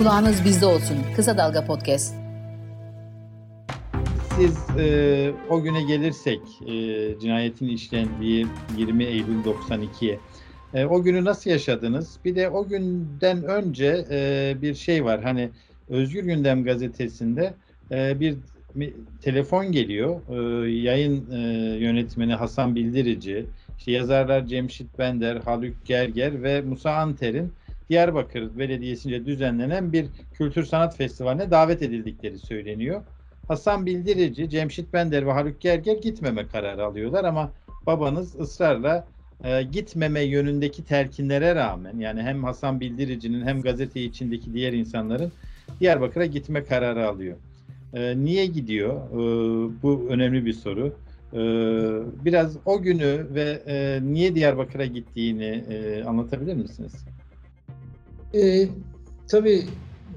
Kulağınız 0.00 0.44
bizde 0.44 0.66
olsun. 0.66 0.96
Kısa 1.16 1.38
Dalga 1.38 1.64
Podcast. 1.64 2.14
Siz 4.36 4.78
e, 4.78 5.32
o 5.50 5.62
güne 5.62 5.82
gelirsek 5.82 6.40
e, 6.66 6.72
cinayetin 7.20 7.68
işlendiği 7.68 8.46
20 8.76 9.04
Eylül 9.04 9.44
92'ye 9.44 10.18
e, 10.74 10.84
o 10.84 11.02
günü 11.02 11.24
nasıl 11.24 11.50
yaşadınız? 11.50 12.18
Bir 12.24 12.36
de 12.36 12.48
o 12.48 12.68
günden 12.68 13.42
önce 13.42 14.04
e, 14.10 14.56
bir 14.62 14.74
şey 14.74 15.04
var 15.04 15.22
hani 15.22 15.50
Özgür 15.88 16.24
Gündem 16.24 16.64
gazetesinde 16.64 17.54
e, 17.90 18.20
bir 18.20 18.36
telefon 19.22 19.72
geliyor. 19.72 20.20
E, 20.30 20.70
yayın 20.70 21.30
e, 21.30 21.38
yönetmeni 21.78 22.34
Hasan 22.34 22.74
Bildirici, 22.74 23.46
işte 23.78 23.92
yazarlar 23.92 24.46
Cemşit 24.46 24.98
Bender, 24.98 25.36
Haluk 25.36 25.84
Gerger 25.84 26.42
ve 26.42 26.60
Musa 26.60 26.92
Anter'in 26.92 27.52
Diyarbakır 27.90 28.58
Belediyesi'nce 28.58 29.26
düzenlenen 29.26 29.92
bir 29.92 30.06
kültür 30.32 30.64
sanat 30.64 30.96
festivaline 30.96 31.50
davet 31.50 31.82
edildikleri 31.82 32.38
söyleniyor. 32.38 33.02
Hasan 33.48 33.86
Bildirici, 33.86 34.50
Cemşit 34.50 34.92
Bender 34.92 35.26
ve 35.26 35.32
Haluk 35.32 35.60
Gerger 35.60 35.96
gitmeme 35.96 36.46
kararı 36.46 36.84
alıyorlar 36.84 37.24
ama 37.24 37.52
babanız 37.86 38.40
ısrarla 38.40 39.06
e, 39.44 39.62
gitmeme 39.62 40.20
yönündeki 40.20 40.84
telkinlere 40.84 41.54
rağmen 41.54 41.98
yani 41.98 42.22
hem 42.22 42.44
Hasan 42.44 42.80
Bildirici'nin 42.80 43.46
hem 43.46 43.62
gazete 43.62 44.02
içindeki 44.02 44.54
diğer 44.54 44.72
insanların 44.72 45.32
Diyarbakır'a 45.80 46.26
gitme 46.26 46.64
kararı 46.64 47.08
alıyor. 47.08 47.36
E, 47.94 48.24
niye 48.24 48.46
gidiyor? 48.46 48.94
E, 49.10 49.18
bu 49.82 50.06
önemli 50.10 50.46
bir 50.46 50.52
soru. 50.52 50.94
E, 51.32 51.40
biraz 52.24 52.56
o 52.64 52.82
günü 52.82 53.26
ve 53.34 53.62
e, 53.66 54.00
niye 54.02 54.34
Diyarbakır'a 54.34 54.86
gittiğini 54.86 55.64
e, 55.70 56.04
anlatabilir 56.04 56.54
misiniz? 56.54 56.92
E, 58.34 58.68
tabii 59.28 59.64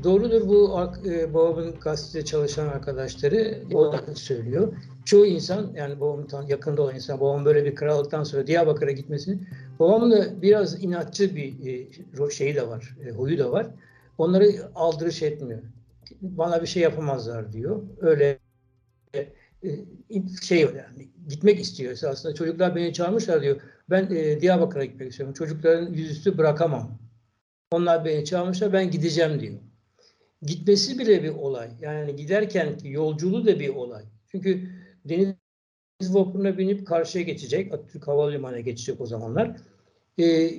doğrudur 0.03 0.47
bu 0.47 0.79
e, 1.05 1.33
babamın 1.33 1.75
gazetede 1.79 2.25
çalışan 2.25 2.67
arkadaşları 2.67 3.63
o 3.73 3.93
da 3.93 4.15
söylüyor. 4.15 4.73
Çoğu 5.05 5.25
insan 5.25 5.71
yani 5.75 5.99
babamın 5.99 6.27
yakında 6.47 6.81
olan 6.81 6.95
insan 6.95 7.19
babam 7.19 7.45
böyle 7.45 7.65
bir 7.65 7.75
krallıktan 7.75 8.23
sonra 8.23 8.47
Diyarbakır'a 8.47 8.91
gitmesini 8.91 9.39
babamın 9.79 10.11
da 10.11 10.41
biraz 10.41 10.83
inatçı 10.83 11.35
bir 11.35 11.67
e, 12.27 12.29
şeyi 12.31 12.55
de 12.55 12.67
var, 12.67 12.97
e, 13.07 13.09
huyu 13.09 13.39
da 13.39 13.51
var. 13.51 13.67
Onları 14.17 14.47
aldırış 14.75 15.23
etmiyor. 15.23 15.59
Bana 16.21 16.61
bir 16.61 16.67
şey 16.67 16.83
yapamazlar 16.83 17.53
diyor. 17.53 17.81
Öyle 18.01 18.39
e, 19.15 19.29
şey 20.41 20.61
yani 20.61 21.07
gitmek 21.29 21.59
istiyor 21.59 21.97
aslında 22.11 22.35
Çocuklar 22.35 22.75
beni 22.75 22.93
çağırmışlar 22.93 23.41
diyor. 23.41 23.61
Ben 23.89 24.07
e, 24.15 24.41
Diyarbakır'a 24.41 24.85
gitmek 24.85 25.09
istiyorum. 25.11 25.33
Çocukların 25.33 25.93
yüzüstü 25.93 26.37
bırakamam. 26.37 27.02
Onlar 27.73 28.05
beni 28.05 28.25
çağırmışlar 28.25 28.73
ben 28.73 28.91
gideceğim 28.91 29.39
diyor. 29.39 29.53
Gitmesi 30.41 30.99
bile 30.99 31.23
bir 31.23 31.29
olay. 31.29 31.69
Yani 31.81 32.15
giderken 32.15 32.77
ki 32.77 32.89
yolculuğu 32.89 33.45
da 33.45 33.59
bir 33.59 33.69
olay. 33.69 34.03
Çünkü 34.27 34.69
deniz 35.05 35.35
vapuruna 36.15 36.57
binip 36.57 36.87
karşıya 36.87 37.23
geçecek. 37.23 37.73
Atatürk 37.73 38.07
Havalimanı'na 38.07 38.59
geçecek 38.59 39.01
o 39.01 39.05
zamanlar. 39.05 39.57
Ee, 40.19 40.51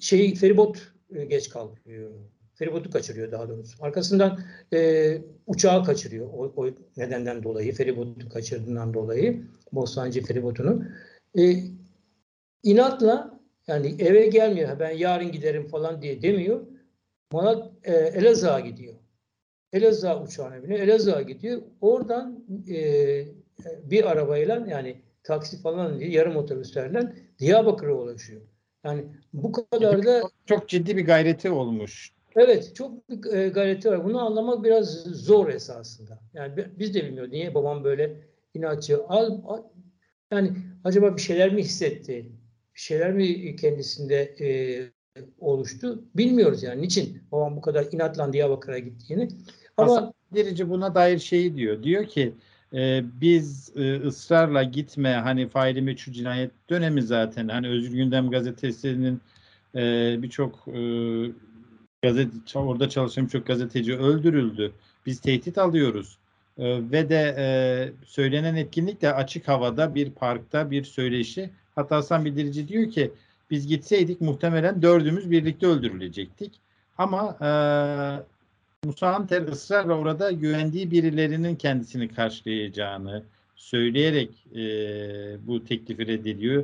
şey 0.00 0.34
feribot 0.34 0.92
e, 1.14 1.24
geç 1.24 1.48
kalkıyor. 1.48 2.10
Feribotu 2.54 2.90
kaçırıyor 2.90 3.32
daha 3.32 3.48
doğrusu. 3.48 3.84
Arkasından 3.84 4.40
e, 4.72 5.18
uçağı 5.46 5.84
kaçırıyor 5.84 6.26
o, 6.26 6.52
o 6.56 6.70
nedenden 6.96 7.42
dolayı. 7.42 7.72
Feribotu 7.72 8.28
kaçırdığından 8.28 8.94
dolayı. 8.94 9.42
Bostancı 9.72 10.22
feribotunu. 10.22 10.84
E, 11.38 11.64
inatla 12.62 13.37
yani 13.68 13.94
eve 13.98 14.26
gelmiyor. 14.26 14.80
Ben 14.80 14.90
yarın 14.90 15.32
giderim 15.32 15.66
falan 15.66 16.02
diye 16.02 16.22
demiyor. 16.22 16.66
Malat 17.32 17.72
e, 17.84 17.92
Elazığ'a 17.94 18.60
gidiyor. 18.60 18.94
Elazığ 19.72 20.16
uçağına 20.16 20.62
biniyor. 20.62 20.80
Elazığ'a 20.80 21.22
gidiyor. 21.22 21.62
Oradan 21.80 22.44
e, 22.70 22.78
bir 23.82 24.10
arabayla 24.10 24.66
yani 24.70 24.96
taksi 25.22 25.62
falan 25.62 26.00
diye 26.00 26.10
yarım 26.10 26.36
otobüslerle 26.36 27.12
Diyarbakır'a 27.38 27.94
ulaşıyor. 27.94 28.40
Yani 28.84 29.04
bu 29.32 29.52
kadar 29.52 30.06
da 30.06 30.22
çok 30.46 30.68
ciddi 30.68 30.96
bir 30.96 31.06
gayreti 31.06 31.50
olmuş. 31.50 32.12
Evet, 32.36 32.74
çok 32.74 33.08
bir 33.08 33.32
e, 33.32 33.48
gayreti 33.48 33.90
var. 33.90 34.04
Bunu 34.04 34.26
anlamak 34.26 34.64
biraz 34.64 34.90
zor 35.04 35.48
esasında. 35.48 36.18
Yani 36.34 36.66
biz 36.78 36.94
de 36.94 37.04
bilmiyoruz 37.04 37.32
niye 37.32 37.54
babam 37.54 37.84
böyle 37.84 38.16
inatçı. 38.54 39.04
Al, 39.08 39.40
al, 39.46 39.62
yani 40.32 40.52
acaba 40.84 41.16
bir 41.16 41.20
şeyler 41.20 41.54
mi 41.54 41.62
hissetti? 41.62 42.32
Şeyler 42.78 43.12
mi 43.12 43.56
kendisinde 43.56 44.34
e, 44.40 44.48
oluştu 45.38 46.04
bilmiyoruz 46.14 46.62
yani 46.62 46.82
niçin 46.82 47.22
babam 47.32 47.56
bu 47.56 47.60
kadar 47.60 47.86
inatla 47.92 48.32
Diyarbakır'a 48.32 48.78
gittiğini. 48.78 49.28
Ama 49.76 49.92
Hasan 49.92 50.70
buna 50.70 50.94
dair 50.94 51.18
şeyi 51.18 51.56
diyor. 51.56 51.82
Diyor 51.82 52.06
ki 52.06 52.32
e, 52.74 53.02
biz 53.20 53.72
e, 53.76 53.96
ısrarla 53.96 54.62
gitme 54.62 55.12
hani 55.12 55.48
faili 55.48 55.82
meçhul 55.82 56.12
cinayet 56.12 56.50
dönemi 56.70 57.02
zaten 57.02 57.48
hani 57.48 57.68
Özgür 57.68 57.96
Gündem 57.96 58.30
gazetesinin 58.30 59.20
e, 59.74 59.82
birçok 60.22 60.68
e, 60.68 60.80
gazete 62.02 62.58
orada 62.58 62.88
çalışan 62.88 63.24
birçok 63.24 63.46
gazeteci 63.46 63.96
öldürüldü. 63.96 64.72
Biz 65.06 65.20
tehdit 65.20 65.58
alıyoruz. 65.58 66.18
E, 66.58 66.90
ve 66.92 67.08
de 67.08 67.34
e, 67.38 67.46
söylenen 68.06 68.54
etkinlik 68.54 69.02
de 69.02 69.14
açık 69.14 69.48
havada 69.48 69.94
bir 69.94 70.10
parkta 70.10 70.70
bir 70.70 70.84
söyleşi 70.84 71.50
Hatta 71.78 71.96
Hasan 71.96 72.24
Bildirici 72.24 72.68
diyor 72.68 72.90
ki 72.90 73.10
biz 73.50 73.66
gitseydik 73.66 74.20
muhtemelen 74.20 74.82
dördümüz 74.82 75.30
birlikte 75.30 75.66
öldürülecektik. 75.66 76.52
Ama 76.98 77.36
e, 77.40 77.50
Musa 78.86 79.14
Anter 79.14 79.42
ısrarla 79.42 79.94
orada 79.94 80.30
güvendiği 80.30 80.90
birilerinin 80.90 81.56
kendisini 81.56 82.08
karşılayacağını 82.08 83.22
söyleyerek 83.56 84.30
e, 84.54 84.60
bu 85.46 85.64
teklifi 85.64 86.06
reddediyor. 86.06 86.62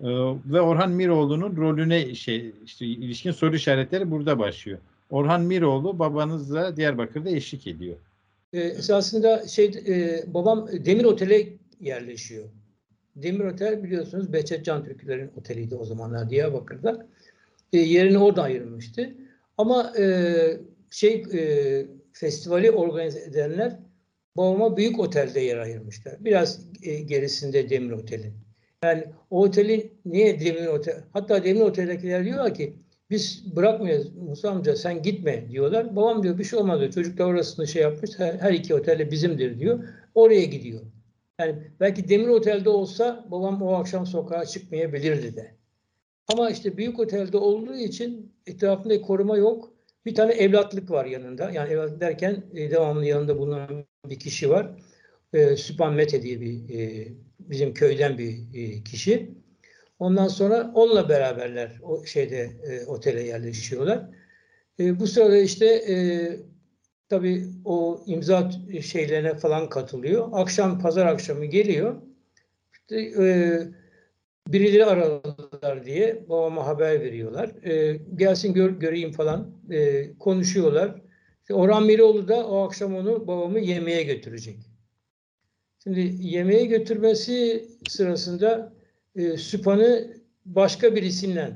E, 0.00 0.08
ve 0.46 0.60
Orhan 0.60 0.90
Miroğlu'nun 0.90 1.56
rolüne 1.56 2.14
şey 2.14 2.52
işte 2.64 2.86
ilişkin 2.86 3.32
soru 3.32 3.56
işaretleri 3.56 4.10
burada 4.10 4.38
başlıyor. 4.38 4.78
Orhan 5.10 5.42
Miroğlu 5.42 5.98
babanızla 5.98 6.76
Diyarbakır'da 6.76 7.30
eşlik 7.30 7.66
ediyor. 7.66 7.96
E, 8.52 8.60
esasında 8.60 9.48
şey 9.48 9.64
e, 9.64 10.24
babam 10.34 10.68
Demir 10.84 11.04
Otel'e 11.04 11.48
yerleşiyor. 11.80 12.44
Demir 13.16 13.44
Otel 13.44 13.82
biliyorsunuz 13.84 14.32
Behçet 14.32 14.64
Can 14.64 14.84
Türküler'in 14.84 15.30
oteliydi 15.36 15.74
o 15.74 15.84
zamanlar 15.84 16.30
Diyarbakır'da. 16.30 17.06
E, 17.72 17.78
yerini 17.78 18.18
orada 18.18 18.42
ayırmıştı. 18.42 19.14
Ama 19.58 19.92
e, 19.98 20.06
şey 20.90 21.24
e, 21.32 21.86
festivali 22.12 22.70
organize 22.70 23.20
edenler 23.20 23.76
babama 24.36 24.76
büyük 24.76 25.00
otelde 25.00 25.40
yer 25.40 25.58
ayırmışlar. 25.58 26.14
Biraz 26.20 26.66
e, 26.82 26.94
gerisinde 26.94 27.70
Demir 27.70 27.90
Otel'in. 27.90 28.32
Yani 28.84 29.04
o 29.30 29.42
otelin 29.42 29.92
niye 30.04 30.40
Demir 30.40 30.66
Otel? 30.66 31.04
Hatta 31.12 31.44
Demir 31.44 31.60
Otel'dekiler 31.60 32.24
diyorlar 32.24 32.54
ki 32.54 32.76
biz 33.10 33.56
bırakmıyoruz 33.56 34.16
Musa 34.16 34.50
amca 34.50 34.76
sen 34.76 35.02
gitme 35.02 35.50
diyorlar. 35.50 35.96
Babam 35.96 36.22
diyor 36.22 36.38
bir 36.38 36.44
şey 36.44 36.58
olmaz 36.58 36.80
diyor. 36.80 36.92
Çocuklar 36.92 37.24
orasını 37.26 37.66
şey 37.66 37.82
yapmış. 37.82 38.10
Her, 38.18 38.34
her 38.34 38.52
iki 38.52 38.74
otelde 38.74 39.10
bizimdir 39.10 39.58
diyor. 39.58 39.84
Oraya 40.14 40.44
gidiyor. 40.44 40.80
Yani 41.40 41.56
belki 41.80 42.08
Demir 42.08 42.28
Otel'de 42.28 42.68
olsa 42.68 43.26
babam 43.30 43.62
o 43.62 43.72
akşam 43.72 44.06
sokağa 44.06 44.46
çıkmayabilirdi 44.46 45.36
de. 45.36 45.54
Ama 46.32 46.50
işte 46.50 46.76
büyük 46.76 46.98
otelde 46.98 47.36
olduğu 47.36 47.76
için 47.76 48.32
etrafında 48.46 49.00
koruma 49.00 49.36
yok. 49.36 49.72
Bir 50.06 50.14
tane 50.14 50.32
evlatlık 50.32 50.90
var 50.90 51.04
yanında. 51.04 51.50
Yani 51.50 51.72
evlatlık 51.72 52.00
derken 52.00 52.44
e, 52.54 52.70
devamlı 52.70 53.06
yanında 53.06 53.38
bulunan 53.38 53.86
bir 54.06 54.18
kişi 54.18 54.50
var. 54.50 54.70
E, 55.32 55.56
Süpan 55.56 55.94
Mete 55.94 56.22
diye 56.22 56.40
bir 56.40 56.78
e, 56.78 57.08
bizim 57.38 57.74
köyden 57.74 58.18
bir 58.18 58.38
e, 58.54 58.84
kişi. 58.84 59.30
Ondan 59.98 60.28
sonra 60.28 60.72
onunla 60.74 61.08
beraberler 61.08 61.72
o 61.82 62.04
şeyde 62.04 62.50
e, 62.64 62.84
otele 62.86 63.22
yerleşiyorlar. 63.22 64.10
E, 64.78 65.00
bu 65.00 65.06
sırada 65.06 65.36
işte 65.36 65.66
e, 65.66 65.96
tabii 67.14 67.46
o 67.64 68.04
imza 68.06 68.50
şeylerine 68.82 69.34
falan 69.34 69.68
katılıyor. 69.68 70.28
Akşam 70.32 70.78
pazar 70.78 71.06
akşamı 71.06 71.44
geliyor. 71.44 71.96
İşte, 72.72 72.96
e, 73.22 73.26
birileri 74.48 74.84
aradılar 74.84 75.84
diye 75.84 76.24
babama 76.28 76.66
haber 76.66 77.00
veriyorlar. 77.00 77.64
E, 77.64 78.00
gelsin 78.16 78.54
gör, 78.54 78.70
göreyim 78.70 79.12
falan 79.12 79.50
e, 79.70 80.10
konuşuyorlar. 80.18 81.02
İşte 81.40 81.54
Orhan 81.54 81.86
Miroğlu 81.86 82.28
da 82.28 82.48
o 82.48 82.66
akşam 82.66 82.94
onu 82.96 83.26
babamı 83.26 83.60
yemeğe 83.60 84.02
götürecek. 84.02 84.58
Şimdi 85.82 86.14
yemeğe 86.20 86.64
götürmesi 86.64 87.68
sırasında 87.88 88.72
e, 89.16 89.36
Süpan'ı 89.36 90.14
başka 90.44 90.96
birisiyle 90.96 91.50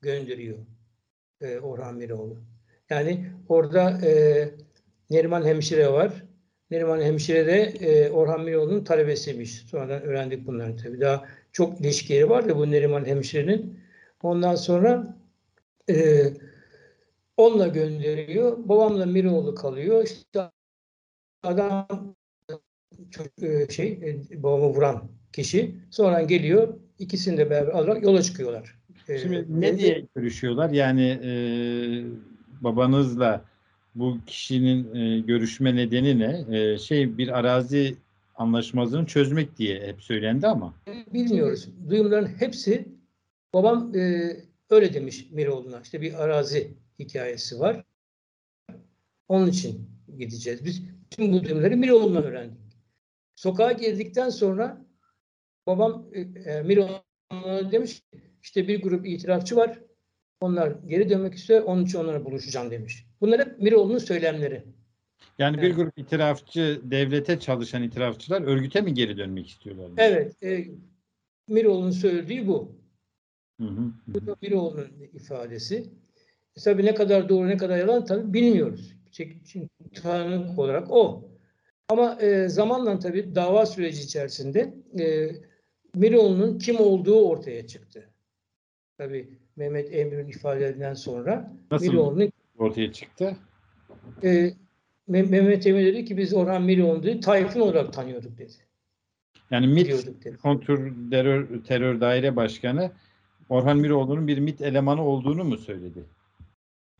gönderiyor 0.00 0.58
e, 1.40 1.58
Orhan 1.58 1.94
Miroğlu. 1.94 2.38
Yani 2.90 3.26
orada 3.48 4.06
e, 4.06 4.50
Neriman 5.12 5.44
Hemşire 5.44 5.92
var. 5.92 6.24
Neriman 6.70 7.00
Hemşire 7.00 7.46
de 7.46 7.60
e, 7.62 8.10
Orhan 8.10 8.40
Miroğlu'nun 8.44 8.84
talebesiymiş. 8.84 9.52
Sonradan 9.52 10.02
öğrendik 10.02 10.46
bunları 10.46 10.76
tabii. 10.76 11.00
Daha 11.00 11.24
çok 11.52 11.80
ilişkileri 11.80 12.30
var 12.30 12.48
da 12.48 12.56
bu 12.56 12.70
Neriman 12.70 13.04
Hemşire'nin. 13.04 13.80
Ondan 14.22 14.54
sonra 14.54 15.16
e, 15.90 16.24
Onunla 17.36 17.68
gönderiyor. 17.68 18.68
Babamla 18.68 19.06
Miroğlu 19.06 19.54
kalıyor. 19.54 20.04
İşte 20.04 20.50
adam 21.42 22.14
e, 23.42 23.68
şey 23.68 23.88
e, 24.32 24.42
babamı 24.42 24.66
vuran 24.66 25.02
kişi 25.32 25.74
sonra 25.90 26.22
geliyor. 26.22 26.74
İkisini 26.98 27.38
de 27.38 27.50
beraber 27.50 27.72
alarak 27.72 28.02
yola 28.02 28.22
çıkıyorlar. 28.22 28.78
E, 29.08 29.18
Şimdi 29.18 29.46
ne 29.48 29.78
diye 29.78 30.06
görüşüyorlar? 30.14 30.70
Yani 30.70 31.08
e, 31.24 31.32
babanızla 32.60 33.44
bu 33.94 34.18
kişinin 34.26 34.94
e, 34.94 35.20
görüşme 35.20 35.76
nedeni 35.76 36.18
ne? 36.18 36.58
E, 36.58 36.78
şey 36.78 37.18
bir 37.18 37.38
arazi 37.38 37.96
anlaşmazlığını 38.34 39.06
çözmek 39.06 39.58
diye 39.58 39.80
hep 39.86 40.02
söylendi 40.02 40.46
ama. 40.46 40.74
Bilmiyoruz. 41.12 41.68
Duyumların 41.88 42.26
hepsi 42.26 42.88
babam 43.54 43.94
e, 43.94 44.36
öyle 44.70 44.94
demiş 44.94 45.26
Miroğlu'na. 45.30 45.80
İşte 45.80 46.00
bir 46.00 46.24
arazi 46.24 46.70
hikayesi 46.98 47.60
var. 47.60 47.84
Onun 49.28 49.46
için 49.46 49.88
gideceğiz. 50.18 50.64
Biz 50.64 50.82
tüm 51.10 51.32
bu 51.32 51.44
duyumları 51.44 51.76
Miroğlu'ndan 51.76 52.24
öğrendik. 52.24 52.58
Sokağa 53.36 53.72
girdikten 53.72 54.30
sonra 54.30 54.86
babam 55.66 56.06
e, 56.12 56.20
e 56.20 56.62
Miroğlu'na 56.62 57.72
demiş 57.72 58.02
işte 58.42 58.68
bir 58.68 58.82
grup 58.82 59.06
itirafçı 59.06 59.56
var. 59.56 59.78
Onlar 60.40 60.72
geri 60.86 61.10
dönmek 61.10 61.34
istiyor. 61.34 61.62
Onun 61.62 61.84
için 61.84 61.98
onlara 61.98 62.24
buluşacağım 62.24 62.70
demiş. 62.70 63.06
Bunlar 63.22 63.40
hep 63.40 63.58
Miroğlu'nun 63.58 63.98
söylemleri. 63.98 64.62
Yani 65.38 65.62
bir 65.62 65.74
grup 65.74 65.98
itirafçı, 65.98 66.80
devlete 66.84 67.40
çalışan 67.40 67.82
itirafçılar 67.82 68.42
örgüte 68.42 68.80
mi 68.80 68.94
geri 68.94 69.16
dönmek 69.16 69.48
istiyorlar? 69.48 69.90
Evet. 69.96 70.42
E, 70.42 70.64
Miroğlu'nun 71.48 71.90
söylediği 71.90 72.46
bu. 72.46 72.72
Hı 73.60 73.66
hı. 73.66 73.92
Bu 74.06 74.26
da 74.26 74.36
Miroğlu'nun 74.42 74.88
ifadesi. 75.14 75.76
E, 76.56 76.60
tabii 76.60 76.84
ne 76.84 76.94
kadar 76.94 77.28
doğru 77.28 77.48
ne 77.48 77.56
kadar 77.56 77.78
yalan 77.78 78.04
tabii 78.04 78.32
bilmiyoruz. 78.32 78.96
Çünkü 79.12 79.38
tanık 79.94 80.58
olarak 80.58 80.90
o. 80.90 81.28
Ama 81.88 82.18
e, 82.20 82.48
zamanla 82.48 82.98
tabii 82.98 83.34
dava 83.34 83.66
süreci 83.66 84.02
içerisinde 84.02 84.74
e, 85.00 85.30
Miroğlu'nun 85.94 86.58
kim 86.58 86.80
olduğu 86.80 87.28
ortaya 87.28 87.66
çıktı. 87.66 88.08
Tabii 88.98 89.38
Mehmet 89.56 89.94
Emir'in 89.94 90.28
ifadelerinden 90.28 90.94
sonra 90.94 91.52
Miroğlu'nun 91.80 92.32
ortaya 92.62 92.92
çıktı? 92.92 93.36
e, 94.24 94.50
Mehmet 95.08 95.66
Emir 95.66 95.86
dedi 95.86 96.04
ki 96.04 96.16
biz 96.16 96.34
Orhan 96.34 96.62
Miroğlu 96.62 97.02
dedi, 97.02 97.20
Tayfun 97.20 97.60
olarak 97.60 97.92
tanıyorduk 97.92 98.38
dedi. 98.38 98.52
Yani 99.50 99.66
MİT 99.66 100.08
kontur 100.42 100.92
terör, 101.10 101.64
terör 101.64 102.00
daire 102.00 102.36
başkanı 102.36 102.90
Orhan 103.48 103.76
Miroğlu'nun 103.76 104.28
bir 104.28 104.38
MİT 104.38 104.60
elemanı 104.60 105.04
olduğunu 105.04 105.44
mu 105.44 105.58
söyledi? 105.58 106.04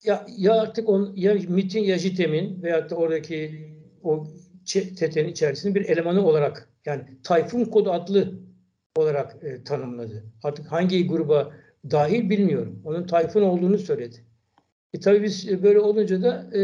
Ya, 0.04 0.26
ya 0.38 0.60
artık 0.60 0.88
on, 0.88 1.12
ya 1.16 1.34
MİT'in 1.48 1.84
ya 1.84 1.98
JITEM'in 1.98 2.62
veyahut 2.62 2.90
da 2.90 2.96
oradaki 2.96 3.68
o 4.02 4.26
TET'nin 4.96 5.28
içerisinde 5.28 5.74
bir 5.74 5.84
elemanı 5.88 6.26
olarak 6.26 6.68
yani 6.84 7.02
Tayfun 7.22 7.64
Kodu 7.64 7.92
adlı 7.92 8.32
olarak 8.96 9.36
e, 9.44 9.64
tanımladı. 9.64 10.24
Artık 10.42 10.72
hangi 10.72 11.06
gruba 11.06 11.52
dahil 11.90 12.30
bilmiyorum. 12.30 12.82
Onun 12.84 13.06
Tayfun 13.06 13.42
olduğunu 13.42 13.78
söyledi. 13.78 14.16
E 14.94 15.00
tabii 15.00 15.22
biz 15.22 15.62
böyle 15.62 15.80
olunca 15.80 16.22
da 16.22 16.56
e, 16.58 16.62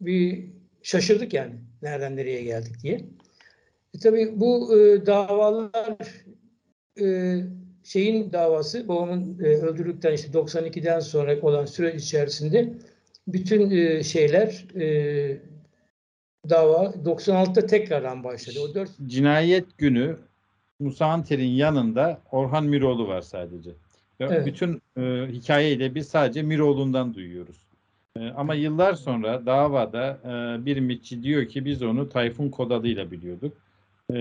bir 0.00 0.44
şaşırdık 0.82 1.34
yani. 1.34 1.54
Nereden 1.82 2.16
nereye 2.16 2.42
geldik 2.42 2.82
diye. 2.82 2.94
E 3.94 3.98
tabii 4.02 4.40
bu 4.40 4.78
e, 4.80 5.06
davalar 5.06 6.24
e, 7.00 7.36
şeyin 7.84 8.32
davası 8.32 8.88
babamın 8.88 9.38
e, 9.38 9.46
öldürüldükten 9.46 10.12
işte 10.12 10.38
92'den 10.38 11.00
sonra 11.00 11.40
olan 11.40 11.64
süre 11.64 11.94
içerisinde 11.94 12.74
bütün 13.28 13.70
e, 13.70 14.02
şeyler 14.02 14.64
e, 14.80 15.38
dava 16.50 16.84
96'da 16.84 17.66
tekrardan 17.66 18.24
başladı. 18.24 18.58
O 18.70 18.74
dört 18.74 18.90
cinayet 19.06 19.78
günü 19.78 20.16
Musa 20.78 21.06
Anter'in 21.06 21.50
yanında 21.50 22.22
Orhan 22.30 22.64
Miroğlu 22.64 23.08
var 23.08 23.20
sadece. 23.20 23.70
Ve 24.20 24.24
Evet. 24.24 24.46
bütün 24.46 24.82
e, 24.98 25.26
hikayeyi 25.32 25.78
de 25.80 25.94
biz 25.94 26.08
sadece 26.08 26.42
Miroğlu'ndan 26.42 27.14
duyuyoruz. 27.14 27.56
E, 28.16 28.28
ama 28.28 28.54
yıllar 28.54 28.94
sonra 28.94 29.46
davada 29.46 30.18
e, 30.24 30.64
bir 30.66 30.80
mitçi 30.80 31.22
diyor 31.22 31.46
ki 31.48 31.64
biz 31.64 31.82
onu 31.82 32.08
Tayfun 32.08 32.48
Kod 32.50 32.70
adıyla 32.70 33.10
biliyorduk. 33.10 33.52
E, 34.10 34.16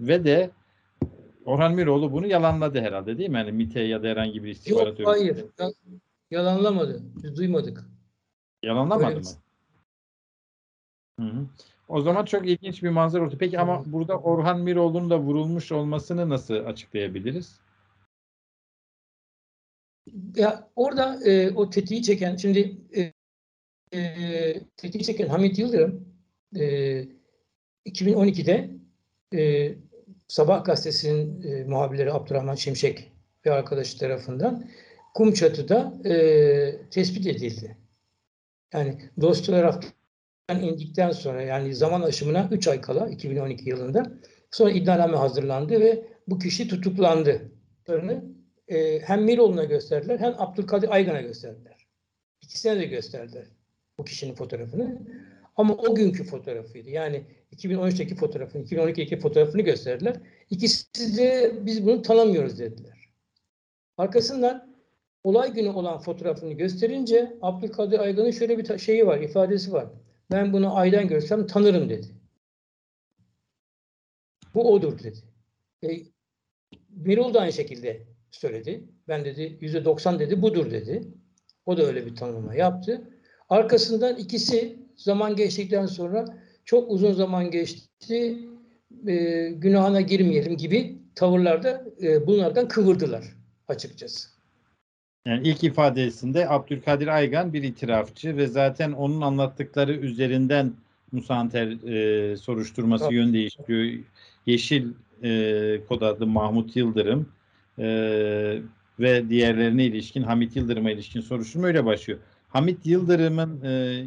ve 0.00 0.24
de 0.24 0.50
Orhan 1.44 1.74
Miroğlu 1.74 2.12
bunu 2.12 2.26
yalanladı 2.26 2.80
herhalde 2.80 3.18
değil 3.18 3.30
mi? 3.30 3.36
Yani 3.38 3.52
MİT'e 3.52 3.80
ya 3.80 4.02
da 4.02 4.06
herhangi 4.08 4.42
bir 4.44 4.48
Yok 4.48 4.56
istihbarat 4.56 4.86
örgütüne. 4.86 5.06
hayır. 5.06 5.44
Ya- 5.58 5.70
Yalanlamadı. 6.30 7.02
Biz 7.22 7.36
duymadık. 7.36 7.84
Yalanlamadı 8.62 9.06
Öyle 9.06 9.14
mı? 9.18 9.22
bir- 11.18 11.24
Hı 11.24 11.28
hı. 11.30 11.46
O 11.88 12.00
zaman 12.00 12.24
çok 12.24 12.46
ilginç 12.48 12.82
bir 12.82 12.88
manzara 12.90 13.26
oldu. 13.26 13.36
Peki 13.38 13.60
ama 13.60 13.82
burada 13.86 14.18
Orhan 14.18 14.60
Miroğlu'nun 14.60 15.10
da 15.10 15.18
vurulmuş 15.18 15.72
olmasını 15.72 16.28
nasıl 16.28 16.54
açıklayabiliriz? 16.54 17.60
Ya 20.36 20.68
orada 20.76 21.20
e, 21.24 21.50
o 21.50 21.70
tetiği 21.70 22.02
çeken 22.02 22.36
şimdi 22.36 22.76
e, 22.96 23.12
e, 23.98 24.60
tetiği 24.76 25.04
çeken 25.04 25.28
Hamit 25.28 25.58
Yıldırım 25.58 26.08
e, 26.56 27.04
2012'de 27.86 28.70
e, 29.34 29.74
Sabah 30.28 30.64
gazetesinin 30.64 31.42
e, 31.42 31.64
muhabirleri 31.64 32.12
Abdurrahman 32.12 32.54
Şimşek 32.54 33.12
ve 33.46 33.52
arkadaşı 33.52 33.98
tarafından 33.98 34.68
Kumçatı'da 35.14 36.08
e, 36.08 36.88
tespit 36.90 37.26
edildi. 37.26 37.76
Yani 38.72 38.98
taraftan 39.42 40.62
indikten 40.62 41.10
sonra 41.10 41.42
yani 41.42 41.74
zaman 41.74 42.02
aşımına 42.02 42.48
3 42.50 42.68
ay 42.68 42.80
kala 42.80 43.08
2012 43.08 43.68
yılında 43.68 44.12
sonra 44.50 44.70
iddianame 44.70 45.16
hazırlandı 45.16 45.80
ve 45.80 46.06
bu 46.28 46.38
kişi 46.38 46.68
tutuklandı. 46.68 47.52
E, 48.72 49.00
hem 49.00 49.24
Miroğlu'na 49.24 49.64
gösterdiler 49.64 50.18
hem 50.18 50.34
Abdülkadir 50.38 50.94
Aygan'a 50.94 51.20
gösterdiler. 51.20 51.86
İkisine 52.42 52.80
de 52.80 52.84
gösterdiler 52.84 53.46
bu 53.98 54.04
kişinin 54.04 54.34
fotoğrafını. 54.34 54.98
Ama 55.56 55.74
o 55.74 55.94
günkü 55.94 56.24
fotoğrafıydı. 56.24 56.90
Yani 56.90 57.24
2013'teki 57.56 58.14
fotoğrafını, 58.14 58.62
2012'deki 58.62 59.18
fotoğrafını 59.18 59.62
gösterdiler. 59.62 60.16
İkisi 60.50 61.16
de 61.16 61.52
biz 61.60 61.86
bunu 61.86 62.02
tanımıyoruz 62.02 62.58
dediler. 62.58 63.08
Arkasından 63.96 64.76
olay 65.24 65.52
günü 65.52 65.68
olan 65.68 65.98
fotoğrafını 65.98 66.52
gösterince 66.52 67.36
Abdülkadir 67.42 67.98
Aygan'ın 67.98 68.30
şöyle 68.30 68.58
bir 68.58 68.78
şeyi 68.78 69.06
var, 69.06 69.20
ifadesi 69.20 69.72
var. 69.72 69.88
Ben 70.30 70.52
bunu 70.52 70.76
aydan 70.76 71.08
görsem 71.08 71.46
tanırım 71.46 71.88
dedi. 71.88 72.06
Bu 74.54 74.72
odur 74.72 74.98
dedi. 74.98 75.18
E, 75.84 75.88
Birol 76.88 77.34
da 77.34 77.40
aynı 77.40 77.52
şekilde 77.52 78.11
söyledi. 78.32 78.84
Ben 79.08 79.24
dedi 79.24 79.58
yüzde 79.60 79.84
doksan 79.84 80.18
dedi 80.18 80.42
budur 80.42 80.70
dedi. 80.70 81.02
O 81.66 81.76
da 81.76 81.82
öyle 81.82 82.06
bir 82.06 82.16
tanımlama 82.16 82.54
yaptı. 82.54 83.02
Arkasından 83.48 84.16
ikisi 84.16 84.76
zaman 84.96 85.36
geçtikten 85.36 85.86
sonra 85.86 86.24
çok 86.64 86.90
uzun 86.90 87.12
zaman 87.12 87.50
geçti 87.50 88.38
e, 89.06 89.48
günahına 89.56 90.00
girmeyelim 90.00 90.56
gibi 90.56 90.98
tavırlarda 91.14 91.84
e, 92.02 92.26
bunlardan 92.26 92.68
kıvırdılar 92.68 93.24
açıkçası. 93.68 94.28
Yani 95.26 95.48
ilk 95.48 95.64
ifadesinde 95.64 96.48
Abdülkadir 96.48 97.06
Aygan 97.06 97.52
bir 97.52 97.62
itirafçı 97.62 98.36
ve 98.36 98.46
zaten 98.46 98.92
onun 98.92 99.20
anlattıkları 99.20 99.92
üzerinden 99.92 100.72
Musa 101.12 101.34
Anter 101.34 101.88
e, 101.88 102.36
soruşturması 102.36 103.04
Tabii. 103.04 103.14
yön 103.14 103.32
değiştiriyor. 103.32 104.04
Yeşil 104.46 104.88
e, 105.22 105.80
kod 105.88 106.00
adlı 106.00 106.26
Mahmut 106.26 106.76
Yıldırım 106.76 107.28
e, 107.78 107.86
ve 109.00 109.28
diğerlerine 109.28 109.84
ilişkin 109.84 110.22
Hamit 110.22 110.56
Yıldırım'a 110.56 110.90
ilişkin 110.90 111.20
soruşturma 111.20 111.66
öyle 111.66 111.84
başlıyor. 111.84 112.20
Hamit 112.48 112.86
Yıldırım'ın 112.86 113.64
e, 113.64 114.04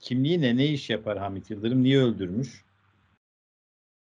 kimliği 0.00 0.40
ne? 0.40 0.56
Ne 0.56 0.66
iş 0.66 0.90
yapar 0.90 1.18
Hamit 1.18 1.50
Yıldırım? 1.50 1.82
Niye 1.82 1.98
öldürmüş? 1.98 2.64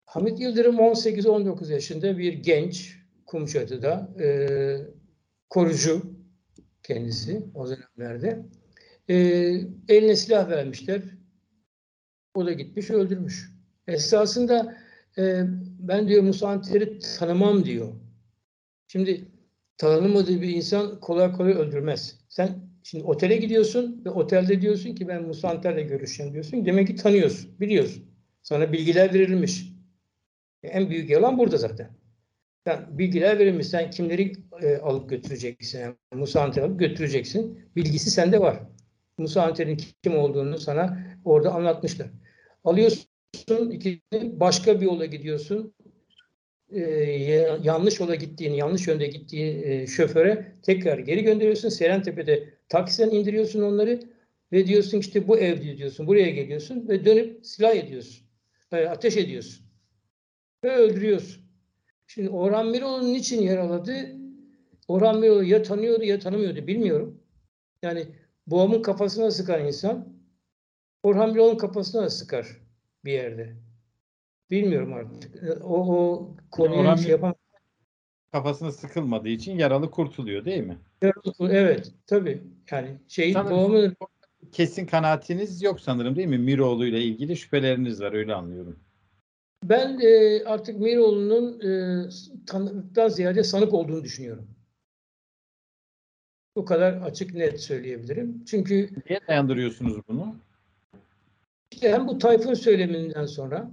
Hamit 0.06 0.40
Yıldırım 0.40 0.76
18-19 0.76 1.72
yaşında 1.72 2.18
bir 2.18 2.34
genç 2.34 2.98
Kumçatı'da 3.26 4.10
e, 4.20 4.28
korucu 5.50 6.02
kendisi 6.84 7.46
o 7.56 7.68
dönemlerde. 7.68 8.46
E, 9.10 9.16
eline 9.88 10.16
silah 10.16 10.50
vermişler. 10.50 11.02
O 12.36 12.46
da 12.46 12.54
gitmiş 12.54 12.90
öldürmüş. 12.90 13.52
Esasında 13.88 14.78
e, 15.18 15.44
ben 15.80 16.08
diyor 16.08 16.24
Musa 16.24 16.48
Anter'i 16.48 17.00
tanımam 17.00 17.66
diyor. 17.66 17.94
Şimdi 18.88 19.32
tanımadığı 19.78 20.42
bir 20.42 20.50
insan 20.50 21.00
kolay 21.00 21.32
kolay 21.32 21.54
öldürmez. 21.54 22.20
Sen 22.30 22.50
şimdi 22.84 23.04
otele 23.04 23.38
gidiyorsun 23.38 24.02
ve 24.06 24.10
otelde 24.10 24.62
diyorsun 24.62 24.96
ki 24.96 25.08
ben 25.08 25.24
Musa 25.24 25.50
Anter'le 25.50 25.88
görüşeceğim 25.88 26.34
diyorsun. 26.34 26.66
Demek 26.66 26.88
ki 26.88 26.96
tanıyorsun, 26.96 27.60
biliyorsun. 27.60 28.04
Sana 28.44 28.74
bilgiler 28.74 29.14
verilmiş. 29.14 29.74
En 30.64 30.90
büyük 30.90 31.10
yalan 31.10 31.38
burada 31.38 31.58
zaten. 31.58 31.90
Yani 32.66 32.98
bilgiler 32.98 33.40
verilmiş. 33.40 33.68
Sen 33.68 33.92
kimleri 33.92 34.34
e, 34.62 34.78
alıp 34.78 35.10
götüreceksin? 35.10 35.80
Yani 35.80 35.96
Musa 36.14 36.42
alıp 36.42 36.80
götüreceksin. 36.80 37.60
Bilgisi 37.76 38.12
sende 38.12 38.40
var. 38.40 38.60
Musa 39.18 39.44
Anter'in 39.44 39.78
kim 40.04 40.18
olduğunu 40.18 40.60
sana 40.60 41.04
orada 41.26 41.52
anlatmışlar. 41.54 42.08
Alıyorsun 42.64 43.72
ikisini 43.72 44.40
başka 44.40 44.82
bir 44.82 44.86
yola 44.86 45.06
gidiyorsun. 45.06 45.74
Ee, 46.72 46.82
yanlış 47.64 48.00
yola 48.00 48.16
gittiğini, 48.16 48.58
yanlış 48.58 48.88
yönde 48.88 49.08
gittiği 49.08 49.64
e, 49.66 49.88
şoföre 49.88 50.52
tekrar 50.64 50.98
geri 50.98 51.24
gönderiyorsun. 51.24 51.70
Serentepe'de 51.70 52.50
taksiden 52.70 53.10
indiriyorsun 53.10 53.62
onları 53.62 54.00
ve 54.52 54.68
diyorsun 54.68 55.00
işte 55.00 55.28
bu 55.28 55.38
ev 55.38 55.78
diyorsun. 55.78 56.08
Buraya 56.08 56.30
geliyorsun 56.30 56.88
ve 56.88 57.06
dönüp 57.06 57.46
silah 57.46 57.76
ediyorsun. 57.76 58.28
E, 58.72 58.86
ateş 58.86 59.18
ediyorsun. 59.18 59.66
Ve 60.64 60.76
öldürüyorsun. 60.76 61.44
Şimdi 62.08 62.30
Orhan 62.30 62.68
Miroğlu'nun 62.68 63.14
niçin 63.14 63.42
yaraladı? 63.42 63.92
Orhan 64.88 65.20
Miroğlu 65.20 65.44
ya 65.44 65.64
tanıyordu 65.64 66.04
ya 66.04 66.20
tanımıyordu 66.20 66.68
bilmiyorum. 66.68 67.24
Yani 67.82 68.08
boğamın 68.48 68.82
kafasına 68.82 69.32
sıkan 69.32 69.66
insan 69.66 70.18
Orhan 71.04 71.32
Miroğlu'nun 71.32 71.58
kafasına 71.58 72.10
sıkar 72.10 72.48
bir 73.06 73.12
yerde. 73.12 73.67
Bilmiyorum 74.52 74.94
artık. 74.94 75.44
O, 75.64 75.96
o 75.98 76.30
konuyu 76.52 76.80
Orhan 76.80 76.96
şey 76.96 77.12
yapamam. 77.12 77.36
Kafasına 78.32 78.72
sıkılmadığı 78.72 79.30
için 79.30 79.58
yaralı 79.58 79.92
kurtuluyor 79.92 80.46
değil 80.46 80.64
mi? 80.64 80.78
Evet 81.40 81.92
tabii. 82.08 82.42
Yani 82.72 82.98
şey 83.08 83.34
Sanırım- 83.34 83.58
boğamın 83.58 83.96
Kesin 84.52 84.86
kanaatiniz 84.86 85.62
yok 85.64 85.80
sanırım 85.82 86.16
değil 86.16 86.28
mi? 86.28 86.38
Miroğlu 86.38 86.86
ile 86.86 87.02
ilgili 87.04 87.38
şüpheleriniz 87.38 88.02
var 88.02 88.14
öyle 88.14 88.34
anlıyorum. 88.36 88.80
ben 89.64 90.00
e, 90.00 90.44
artık 90.46 90.80
Miroğlu'nun 90.80 91.60
e, 91.62 92.10
tanıktan 92.46 93.08
ziyade 93.10 93.44
sanık 93.44 93.74
olduğunu 93.74 94.04
düşünüyorum. 94.04 94.48
Bu 96.56 96.66
kadar 96.66 96.94
açık 96.94 97.34
net 97.34 97.62
söyleyebilirim. 97.62 98.46
Çünkü 98.46 98.90
Niye 99.10 99.20
dayandırıyorsunuz 99.28 99.98
bunu? 100.08 100.36
İşte 101.72 101.92
hem 101.92 102.08
bu 102.08 102.18
Tayfun 102.18 102.54
söyleminden 102.54 103.26
sonra 103.26 103.72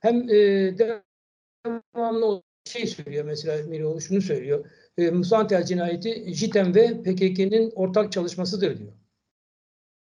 hem 0.00 0.28
e, 0.30 0.78
devamlı 0.78 2.42
şey 2.64 2.86
söylüyor 2.86 3.24
mesela 3.24 3.66
Miroğlu 3.66 4.00
şunu 4.00 4.20
söylüyor. 4.20 4.70
E, 4.98 5.10
Musa 5.10 5.38
Antel 5.38 5.64
cinayeti 5.64 6.34
JITEM 6.34 6.74
ve 6.74 7.02
PKK'nın 7.02 7.72
ortak 7.74 8.12
çalışmasıdır 8.12 8.78
diyor. 8.78 8.92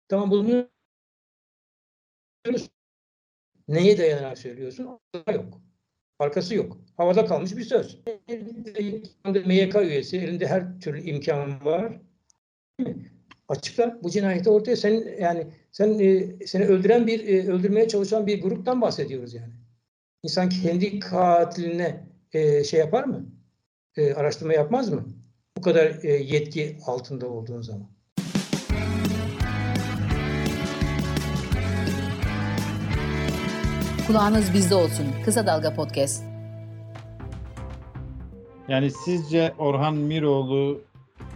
Tamam 0.08 0.30
bunu 0.30 0.70
neye 3.68 3.98
dayanarak 3.98 4.38
söylüyorsun? 4.38 5.00
Yok. 5.32 5.60
Arkası 6.18 6.54
yok. 6.54 6.76
Havada 6.96 7.26
kalmış 7.26 7.56
bir 7.56 7.64
söz. 7.64 7.98
Elinde 8.28 9.40
MYK 9.46 9.74
üyesi, 9.74 10.18
elinde 10.18 10.46
her 10.46 10.80
türlü 10.80 11.00
imkan 11.00 11.64
var. 11.64 12.00
Açıkla 13.48 13.98
bu 14.02 14.10
cinayeti 14.10 14.50
ortaya. 14.50 14.76
Sen 14.76 15.16
yani 15.20 15.46
sen 15.72 15.98
e, 15.98 16.46
seni 16.46 16.64
öldüren 16.64 17.06
bir 17.06 17.28
e, 17.28 17.48
öldürmeye 17.48 17.88
çalışan 17.88 18.26
bir 18.26 18.42
gruptan 18.42 18.80
bahsediyoruz 18.80 19.34
yani. 19.34 19.59
İnsan 20.22 20.48
kendi 20.48 20.98
katiline 20.98 22.04
e, 22.32 22.64
şey 22.64 22.80
yapar 22.80 23.04
mı? 23.04 23.26
E, 23.96 24.14
araştırma 24.14 24.52
yapmaz 24.52 24.88
mı? 24.92 25.04
Bu 25.56 25.62
kadar 25.62 25.98
e, 26.02 26.08
yetki 26.12 26.76
altında 26.86 27.28
olduğun 27.28 27.62
zaman. 27.62 27.86
Kulağınız 34.06 34.54
bizde 34.54 34.74
olsun. 34.74 35.06
Kısa 35.24 35.46
Dalga 35.46 35.74
Podcast. 35.74 36.24
Yani 38.68 38.90
sizce 38.90 39.52
Orhan 39.58 39.96
Miroğlu 39.96 40.80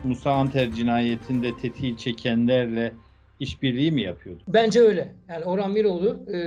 Musa 0.04 0.32
Anter 0.32 0.72
cinayetinde 0.72 1.56
tetiği 1.56 1.96
çekenlerle 1.96 2.92
işbirliği 3.40 3.92
mi 3.92 4.02
yapıyordu? 4.02 4.42
Bence 4.48 4.80
öyle. 4.80 5.12
Yani 5.28 5.44
Orhan 5.44 5.70
Miroğlu 5.70 6.32
e, 6.32 6.38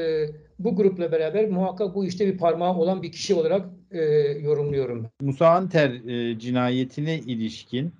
bu 0.59 0.75
grupla 0.75 1.11
beraber 1.11 1.49
muhakkak 1.49 1.95
bu 1.95 2.05
işte 2.05 2.27
bir 2.27 2.37
parmağı 2.37 2.75
olan 2.75 3.03
bir 3.03 3.11
kişi 3.11 3.35
olarak 3.35 3.65
e, 3.91 4.01
yorumluyorum. 4.41 5.07
Musa 5.21 5.49
Anter 5.49 5.89
e, 5.89 6.39
cinayetine 6.39 7.19
ilişkin 7.19 7.93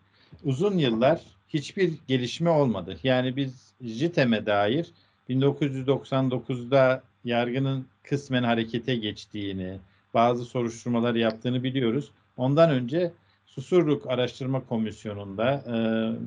uzun 0.44 0.78
yıllar 0.78 1.22
hiçbir 1.50 1.94
gelişme 2.08 2.50
olmadı. 2.50 2.98
Yani 3.04 3.36
biz 3.36 3.74
JITEM'e 3.82 4.46
dair 4.46 4.88
1999'da 5.30 7.04
yargının 7.24 7.86
kısmen 8.04 8.44
harekete 8.44 8.96
geçtiğini, 8.96 9.78
bazı 10.14 10.46
soruşturmalar 10.46 11.16
yaptığını 11.16 11.64
biliyoruz. 11.64 12.12
Ondan 12.38 12.70
önce 12.70 13.12
Susurluk 13.46 14.08
Araştırma 14.08 14.66
Komisyonu'nda 14.66 15.52
e, 15.52 15.76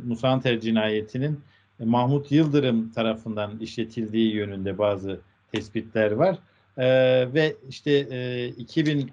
Musa 0.08 0.28
Anter 0.28 0.60
cinayetinin 0.60 1.40
Mahmut 1.78 2.32
Yıldırım 2.32 2.92
tarafından 2.92 3.58
işletildiği 3.58 4.34
yönünde 4.34 4.78
bazı 4.78 5.20
tespitler 5.52 6.12
var. 6.12 6.38
E, 6.76 6.86
ve 7.34 7.56
işte 7.68 7.90
e, 8.10 8.48
2000 8.48 9.10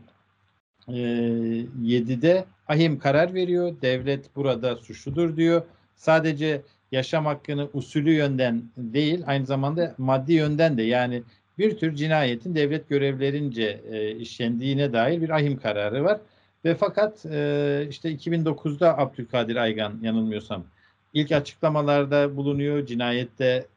7'de 0.88 2.46
ahim 2.67 3.00
karar 3.00 3.34
veriyor. 3.34 3.75
Devlet 3.82 4.36
burada 4.36 4.75
suçludur 4.75 5.38
diyor. 5.38 5.62
Sadece 5.96 6.62
yaşam 6.91 7.25
hakkını 7.25 7.70
usulü 7.74 8.12
yönden 8.12 8.63
değil, 8.77 9.24
aynı 9.27 9.46
zamanda 9.46 9.96
maddi 9.98 10.34
yönden 10.34 10.77
de 10.77 10.84
yani 10.84 11.24
bir 11.58 11.77
tür 11.77 11.96
cinayetin 11.96 12.56
devlet 12.56 12.89
görevlerince 12.89 13.82
e, 13.91 14.15
işlendiğine 14.15 14.94
dair 14.94 15.22
bir 15.22 15.29
ahim 15.29 15.60
kararı 15.60 16.03
var. 16.03 16.20
Ve 16.65 16.75
fakat 16.75 17.25
e, 17.25 17.88
işte 17.89 18.12
2009'da 18.12 18.98
Abdülkadir 18.98 19.56
Aygan 19.56 20.00
yanılmıyorsam 20.01 20.63
ilk 21.13 21.32
açıklamalarda 21.32 22.36
bulunuyor. 22.38 22.86
Cinayette 22.86 23.67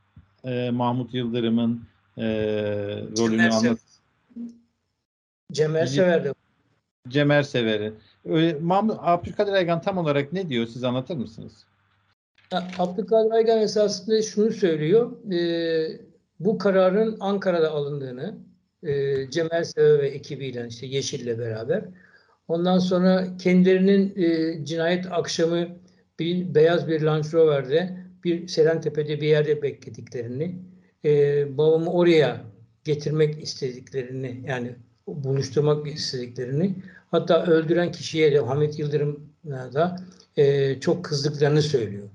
e, 0.45 0.71
Mahmut 0.71 1.15
Yıldırım'ın 1.15 1.83
e, 2.19 2.25
rolünü 3.19 3.39
Sever. 3.43 3.51
anlat. 3.51 3.79
Cemal 5.53 5.83
Bizi- 5.85 5.95
Sever 5.95 6.25
de 6.25 6.35
Cemer 7.09 7.43
Sever'i. 7.43 7.93
Öyle, 8.25 8.53
Mahmut 8.61 8.97
Abdülkadir 9.01 9.53
Aygan 9.53 9.83
tam 9.83 9.99
olarak 9.99 10.33
ne 10.33 10.49
diyor? 10.49 10.67
Siz 10.67 10.85
anlatır 10.85 11.17
mısınız? 11.17 11.53
Abdülkadir 12.79 13.31
Aygan 13.31 13.59
esasında 13.59 14.23
şunu 14.23 14.51
söylüyor. 14.53 15.33
e, 15.33 16.01
bu 16.41 16.59
kararın 16.59 17.17
Ankara'da 17.21 17.71
alındığını 17.71 18.35
e, 18.83 19.31
Cemal 19.31 19.65
Sever 19.65 19.99
ve 20.03 20.09
ekibiyle 20.09 20.67
işte 20.69 20.87
Yeşil'le 20.87 21.39
beraber 21.39 21.85
ondan 22.49 22.79
sonra 22.79 23.37
kendilerinin 23.37 24.13
e, 24.17 24.65
cinayet 24.65 25.07
akşamı 25.13 25.69
bir 26.19 26.55
beyaz 26.55 26.89
bir 26.89 27.03
Range 27.03 27.29
Rover'de 27.33 27.97
bir 28.25 28.49
Serentepe'de 28.49 29.21
bir 29.21 29.29
yerde 29.29 29.63
beklediklerini 29.63 30.59
e, 31.05 31.59
babamı 31.59 31.93
oraya 31.93 32.41
getirmek 32.85 33.43
istediklerini 33.43 34.43
yani 34.47 34.75
buluşturmak 35.07 35.87
istediklerini 35.87 36.75
hatta 37.11 37.45
öldüren 37.47 37.93
kişiye 37.93 38.33
de 38.33 38.39
Hamit 38.39 38.79
Yıldırım'a 38.79 39.73
da 39.73 39.97
e, 40.37 40.81
çok 40.81 41.05
kızdıklarını 41.05 41.63
söylüyor 41.63 42.09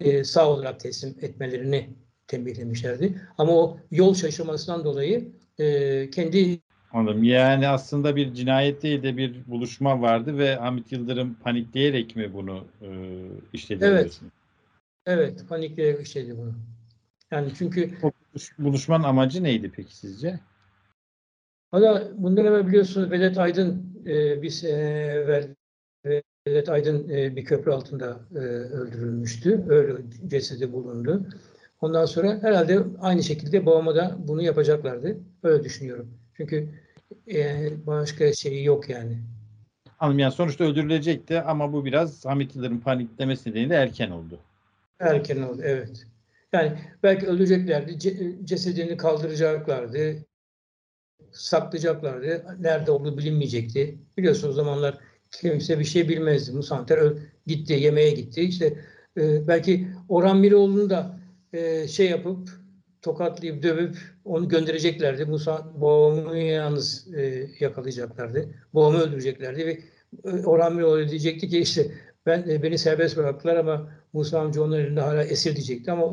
e, 0.00 0.24
sağ 0.24 0.50
olarak 0.50 0.80
teslim 0.80 1.14
etmelerini 1.22 1.90
tembihlemişlerdi. 2.26 3.20
Ama 3.38 3.52
o 3.52 3.78
yol 3.90 4.14
şaşırmasından 4.14 4.84
dolayı 4.84 5.28
e, 5.58 6.10
kendi 6.10 6.60
Anladım. 6.92 7.24
Yani 7.24 7.68
aslında 7.68 8.16
bir 8.16 8.34
cinayet 8.34 8.82
değil 8.82 9.02
de 9.02 9.16
bir 9.16 9.46
buluşma 9.46 10.02
vardı 10.02 10.38
ve 10.38 10.54
Hamit 10.56 10.92
Yıldırım 10.92 11.34
panikleyerek 11.34 12.16
mi 12.16 12.34
bunu 12.34 12.64
e, 12.82 12.88
işledi? 13.52 13.84
Evet. 13.84 14.00
diyorsunuz? 14.00 14.32
evet 15.06 15.44
panikleyerek 15.48 16.06
işledi 16.06 16.38
bunu. 16.38 16.54
Yani 17.30 17.52
çünkü 17.58 17.90
buluşmanın 18.58 19.04
amacı 19.04 19.42
neydi 19.42 19.72
peki 19.76 19.96
sizce? 19.96 20.40
Valla 21.72 22.08
bundan 22.16 22.46
evvel 22.46 22.66
biliyorsunuz 22.66 23.10
Vedat 23.10 23.38
Aydın 23.38 23.96
e, 24.06 24.42
bir 24.42 24.50
sene 24.50 24.80
evvel 25.06 25.54
Vedat 26.46 26.68
Aydın 26.68 27.08
e, 27.08 27.36
bir 27.36 27.44
köprü 27.44 27.70
altında 27.70 28.20
e, 28.34 28.38
öldürülmüştü. 28.38 29.64
Öyle 29.68 29.92
cesedi 30.26 30.72
bulundu. 30.72 31.26
Ondan 31.80 32.04
sonra 32.04 32.42
herhalde 32.42 32.84
aynı 33.00 33.22
şekilde 33.22 33.66
babama 33.66 33.94
da 33.94 34.16
bunu 34.18 34.42
yapacaklardı. 34.42 35.16
Öyle 35.42 35.64
düşünüyorum. 35.64 36.10
Çünkü 36.36 36.68
e, 37.34 37.68
başka 37.86 38.32
şey 38.32 38.64
yok 38.64 38.88
yani. 38.88 39.18
Anladım. 40.00 40.18
Yani 40.18 40.32
sonuçta 40.32 40.64
öldürülecekti 40.64 41.40
ama 41.40 41.72
bu 41.72 41.84
biraz 41.84 42.24
Hamit 42.24 42.56
Yıldırım 42.56 42.80
paniklemesi 42.80 43.50
nedeniyle 43.50 43.74
erken 43.74 44.10
oldu. 44.10 44.38
Erken 45.00 45.42
oldu, 45.42 45.62
evet. 45.64 46.06
Yani 46.52 46.78
belki 47.02 47.26
öleceklerdi, 47.26 47.92
ce- 47.92 48.44
cesedini 48.44 48.96
kaldıracaklardı, 48.96 50.26
saklayacaklardı. 51.32 52.56
Nerede 52.60 52.90
olduğu 52.90 53.18
bilinmeyecekti. 53.18 53.98
Biliyorsunuz 54.16 54.58
o 54.58 54.62
zamanlar 54.62 54.98
kimse 55.30 55.78
bir 55.78 55.84
şey 55.84 56.08
bilmezdi. 56.08 56.52
Musanter 56.52 57.12
gitti, 57.46 57.72
yemeğe 57.72 58.10
gitti. 58.10 58.40
İşte 58.40 58.66
e, 59.16 59.48
belki 59.48 59.88
Orhan 60.08 60.38
Miroğlu'nu 60.38 60.90
da 60.90 61.20
e, 61.52 61.88
şey 61.88 62.10
yapıp 62.10 62.48
tokatlayıp 63.02 63.62
dövüp 63.62 63.98
onu 64.24 64.48
göndereceklerdi. 64.48 65.24
Musa 65.24 65.72
babamı 65.74 66.38
yalnız 66.38 67.14
e, 67.14 67.48
yakalayacaklardı. 67.60 68.54
Babamı 68.74 68.98
öldüreceklerdi 68.98 69.66
ve 69.66 69.80
Orhan 70.44 70.74
Miroğlu 70.74 71.08
diyecekti 71.08 71.48
ki 71.48 71.58
işte 71.58 71.92
ben 72.26 72.44
e, 72.48 72.62
beni 72.62 72.78
serbest 72.78 73.16
bıraktılar 73.16 73.56
ama 73.56 73.88
Musa 74.12 74.40
amca 74.40 74.62
onların 74.62 74.84
elinde 74.86 75.00
hala 75.00 75.24
esir 75.24 75.56
diyecekti 75.56 75.92
ama 75.92 76.12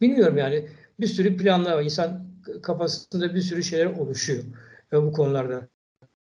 bilmiyorum 0.00 0.38
yani 0.38 0.68
bir 1.00 1.06
sürü 1.06 1.36
planlar 1.36 1.72
var. 1.72 1.82
İnsan 1.82 2.26
kafasında 2.62 3.34
bir 3.34 3.40
sürü 3.40 3.62
şeyler 3.62 3.86
oluşuyor 3.86 4.44
e, 4.92 5.02
bu 5.02 5.12
konularda. 5.12 5.68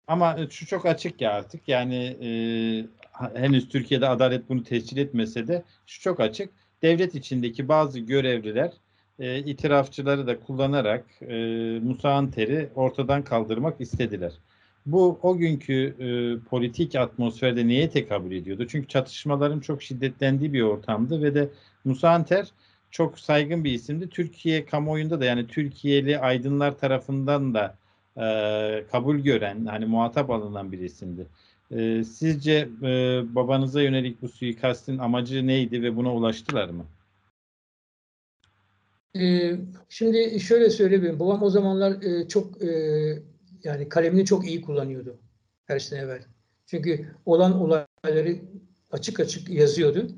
Ama 0.07 0.37
şu 0.51 0.67
çok 0.67 0.87
açık 0.87 1.21
ya 1.21 1.33
artık 1.33 1.69
yani 1.69 2.17
e, 2.23 2.29
henüz 3.35 3.69
Türkiye'de 3.69 4.09
adalet 4.09 4.49
bunu 4.49 4.65
tescil 4.65 4.97
etmese 4.97 5.49
de 5.49 5.63
şu 5.87 6.01
çok 6.01 6.21
açık. 6.21 6.51
Devlet 6.83 7.15
içindeki 7.15 7.69
bazı 7.69 8.01
görevliler 8.01 8.73
e, 9.19 9.39
itirafçıları 9.39 10.27
da 10.27 10.41
kullanarak 10.41 11.05
e, 11.21 11.35
Musa 11.83 12.11
Anter'i 12.11 12.69
ortadan 12.75 13.23
kaldırmak 13.23 13.81
istediler. 13.81 14.33
Bu 14.87 15.19
o 15.23 15.37
günkü 15.37 15.95
e, 15.99 16.09
politik 16.49 16.95
atmosferde 16.95 17.69
neye 17.69 17.91
tekabül 17.91 18.33
ediyordu? 18.37 18.67
Çünkü 18.69 18.89
çatışmaların 18.89 19.61
çok 19.61 19.83
şiddetlendiği 19.83 20.53
bir 20.53 20.63
ortamdı 20.63 21.23
ve 21.23 21.35
de 21.35 21.49
Musa 21.85 22.11
Anter 22.11 22.53
çok 22.91 23.19
saygın 23.19 23.65
bir 23.65 23.73
isimdi. 23.73 24.09
Türkiye 24.09 24.67
kamuoyunda 24.67 25.21
da 25.21 25.25
yani 25.25 25.47
Türkiye'li 25.47 26.19
aydınlar 26.19 26.79
tarafından 26.79 27.55
da 27.55 27.77
e, 28.17 28.27
kabul 28.93 29.17
gören, 29.19 29.67
hani 29.67 29.87
muhatap 29.87 30.31
alınan 30.31 30.73
bir 30.73 30.79
isimdi. 30.79 31.27
E, 31.71 32.05
sizce 32.05 32.69
e, 32.83 33.23
babanıza 33.35 33.83
yönelik 33.83 34.23
bu 34.23 34.29
suikastin 34.29 34.99
amacı 34.99 35.47
neydi 35.47 35.83
ve 35.83 35.97
buna 35.97 36.15
ulaştılar 36.15 36.69
mı? 36.69 36.85
Ee, 39.17 39.57
şimdi 39.89 40.41
şöyle 40.41 40.71
söyleyeyim. 40.71 41.21
Babam 41.21 41.43
o 41.43 41.51
zamanlar 41.51 42.03
e, 42.03 42.29
çok 42.29 42.63
e, 42.63 42.69
yani 43.65 43.89
kalemini 43.89 44.25
çok 44.25 44.47
iyi 44.47 44.61
kullanıyordu 44.61 45.19
her 45.65 45.79
sene 45.79 46.01
evvel. 46.01 46.23
Çünkü 46.67 47.07
olan 47.27 47.61
olayları 47.61 48.37
açık 48.91 49.21
açık 49.21 49.49
yazıyordu. 49.49 50.09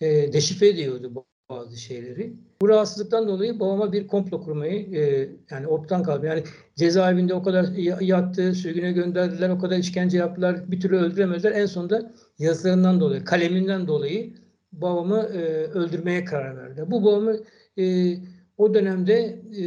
E, 0.00 0.32
deşifre 0.32 0.68
ediyordu 0.68 1.24
bazı 1.50 1.76
şeyleri. 1.76 2.32
Bu 2.60 2.68
rahatsızlıktan 2.68 3.28
dolayı 3.28 3.60
babama 3.60 3.92
bir 3.92 4.06
komplo 4.06 4.44
kurmayı 4.44 4.96
e, 4.96 5.28
yani 5.50 5.66
ortadan 5.66 6.02
kaldı. 6.02 6.26
Yani 6.26 6.44
cezaevinde 6.76 7.34
o 7.34 7.42
kadar 7.42 7.64
yattı, 8.00 8.54
sürgüne 8.54 8.92
gönderdiler, 8.92 9.50
o 9.50 9.58
kadar 9.58 9.78
işkence 9.78 10.18
yaptılar, 10.18 10.70
bir 10.70 10.80
türlü 10.80 10.96
öldüremezler. 10.96 11.52
En 11.52 11.66
sonunda 11.66 12.12
yazılarından 12.38 13.00
dolayı, 13.00 13.24
kaleminden 13.24 13.86
dolayı 13.86 14.34
babamı 14.72 15.18
e, 15.18 15.38
öldürmeye 15.66 16.24
karar 16.24 16.56
verdi. 16.56 16.84
Bu 16.86 17.04
babamı 17.04 17.36
e, 17.78 18.16
o 18.56 18.74
dönemde 18.74 19.14
e, 19.58 19.64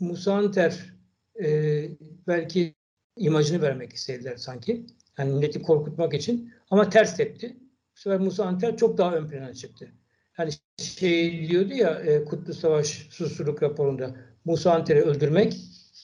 Musa 0.00 0.34
Anter 0.34 0.94
e, 1.42 1.88
belki 2.26 2.74
imajını 3.16 3.62
vermek 3.62 3.92
istediler 3.92 4.36
sanki. 4.36 4.86
Yani 5.18 5.32
milleti 5.32 5.62
korkutmak 5.62 6.14
için. 6.14 6.52
Ama 6.70 6.88
ters 6.90 7.16
tepti. 7.16 7.56
Bu 7.96 8.00
sefer 8.00 8.20
Musa 8.20 8.44
Anter 8.44 8.76
çok 8.76 8.98
daha 8.98 9.14
ön 9.14 9.28
plana 9.28 9.54
çıktı. 9.54 9.92
Hani 10.32 10.50
şey 10.78 11.48
diyordu 11.48 11.74
ya 11.74 11.90
e, 11.90 12.24
Kutlu 12.24 12.54
Savaş 12.54 13.06
Susurluk 13.10 13.62
raporunda 13.62 14.16
Musa 14.44 14.72
Anter'i 14.72 15.02
öldürmek 15.02 15.56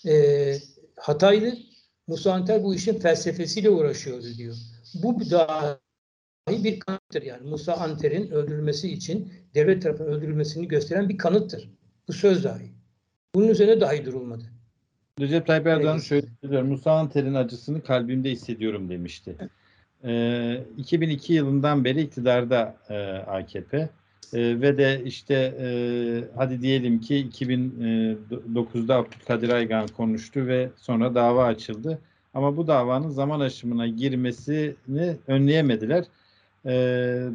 e, 0.06 0.54
hataydı. 0.96 1.54
Musa 2.06 2.32
Anter 2.32 2.64
bu 2.64 2.74
işin 2.74 2.98
felsefesiyle 2.98 3.70
uğraşıyordu 3.70 4.26
diyor. 4.36 4.56
Bu 4.94 5.30
dahi 5.30 5.78
bir 6.64 6.80
kanıttır 6.80 7.22
yani. 7.22 7.48
Musa 7.48 7.74
Anter'in 7.74 8.30
öldürülmesi 8.30 8.92
için 8.92 9.32
devlet 9.54 9.82
tarafından 9.82 10.12
öldürülmesini 10.12 10.68
gösteren 10.68 11.08
bir 11.08 11.18
kanıttır. 11.18 11.70
Bu 12.08 12.12
söz 12.12 12.44
dahi. 12.44 12.72
Bunun 13.34 13.48
üzerine 13.48 13.80
dahi 13.80 14.04
durulmadı. 14.04 14.57
Recep 15.20 15.46
Tayyip 15.46 15.66
Erdoğan 15.66 15.98
şöyle 15.98 16.26
diyor. 16.50 16.62
Musa 16.62 16.92
Anter'in 16.92 17.34
acısını 17.34 17.82
kalbimde 17.82 18.30
hissediyorum 18.30 18.88
demişti. 18.88 19.36
Ee, 20.04 20.64
2002 20.76 21.32
yılından 21.32 21.84
beri 21.84 22.00
iktidarda 22.00 22.76
e, 22.88 22.94
AKP. 23.12 23.88
E, 24.32 24.60
ve 24.60 24.78
de 24.78 25.02
işte 25.04 25.54
e, 25.60 25.68
hadi 26.36 26.62
diyelim 26.62 27.00
ki 27.00 27.28
2009'da 27.32 28.96
Abdülkadir 28.96 29.48
Aygan 29.48 29.88
konuştu 29.88 30.46
ve 30.46 30.70
sonra 30.76 31.14
dava 31.14 31.44
açıldı. 31.44 31.98
Ama 32.34 32.56
bu 32.56 32.66
davanın 32.66 33.08
zaman 33.08 33.40
aşımına 33.40 33.86
girmesini 33.86 35.16
önleyemediler. 35.26 36.04
E, 36.66 36.70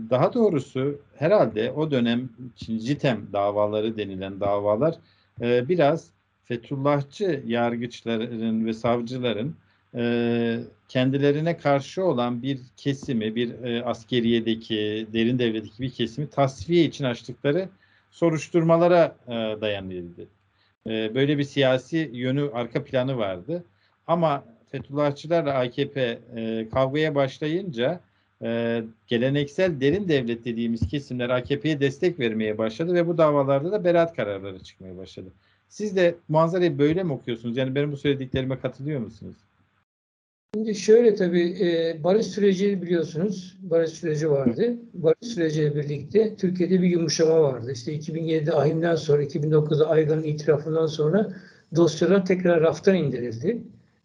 daha 0.09 0.33
doğrusu 0.33 1.01
herhalde 1.15 1.71
o 1.71 1.91
dönem 1.91 2.29
için 2.55 2.79
JITEM 2.79 3.27
davaları 3.33 3.97
denilen 3.97 4.39
davalar 4.39 4.95
e, 5.41 5.69
biraz 5.69 6.13
Fethullahçı 6.45 7.43
yargıçların 7.45 8.65
ve 8.65 8.73
savcıların 8.73 9.55
e, 9.95 10.59
kendilerine 10.89 11.57
karşı 11.57 12.05
olan 12.05 12.43
bir 12.43 12.59
kesimi, 12.77 13.35
bir 13.35 13.63
e, 13.63 13.83
askeriyedeki, 13.83 15.07
derin 15.13 15.39
devletteki 15.39 15.83
bir 15.83 15.91
kesimi 15.91 16.29
tasfiye 16.29 16.85
için 16.85 17.05
açtıkları 17.05 17.69
soruşturmalara 18.11 19.15
e, 19.27 19.31
dayanıldı. 19.61 20.27
E, 20.87 21.15
böyle 21.15 21.37
bir 21.37 21.43
siyasi 21.43 22.09
yönü, 22.13 22.49
arka 22.53 22.83
planı 22.83 23.17
vardı. 23.17 23.63
Ama 24.07 24.43
Fethullahçılarla 24.71 25.53
AKP 25.53 26.19
e, 26.35 26.69
kavgaya 26.69 27.15
başlayınca 27.15 27.99
e, 28.43 28.81
geleneksel 29.07 29.81
derin 29.81 30.07
devlet 30.07 30.45
dediğimiz 30.45 30.87
kesimler 30.87 31.29
AKP'ye 31.29 31.79
destek 31.79 32.19
vermeye 32.19 32.57
başladı 32.57 32.93
ve 32.93 33.07
bu 33.07 33.17
davalarda 33.17 33.71
da 33.71 33.83
beraat 33.83 34.15
kararları 34.15 34.59
çıkmaya 34.59 34.97
başladı. 34.97 35.29
Siz 35.73 35.95
de 35.95 36.15
manzarayı 36.27 36.79
böyle 36.79 37.03
mi 37.03 37.13
okuyorsunuz? 37.13 37.57
Yani 37.57 37.75
benim 37.75 37.91
bu 37.91 37.97
söylediklerime 37.97 38.59
katılıyor 38.59 39.01
musunuz? 39.01 39.35
Şimdi 40.55 40.75
şöyle 40.75 41.15
tabii 41.15 41.57
e, 41.61 41.97
barış 42.03 42.27
süreci 42.27 42.81
biliyorsunuz 42.81 43.57
barış 43.61 43.89
süreci 43.89 44.29
vardı. 44.29 44.75
Barış 44.93 45.27
süreciyle 45.27 45.75
birlikte 45.75 46.35
Türkiye'de 46.35 46.81
bir 46.81 46.87
yumuşama 46.87 47.41
vardı. 47.41 47.71
İşte 47.71 47.95
2007'de 47.95 48.53
ahimden 48.53 48.95
sonra 48.95 49.23
2009'da 49.23 49.89
Aygan'ın 49.89 50.23
itirafından 50.23 50.87
sonra 50.87 51.33
dosyalar 51.75 52.25
tekrar 52.25 52.61
raftan 52.61 52.95
indirildi. 52.95 53.61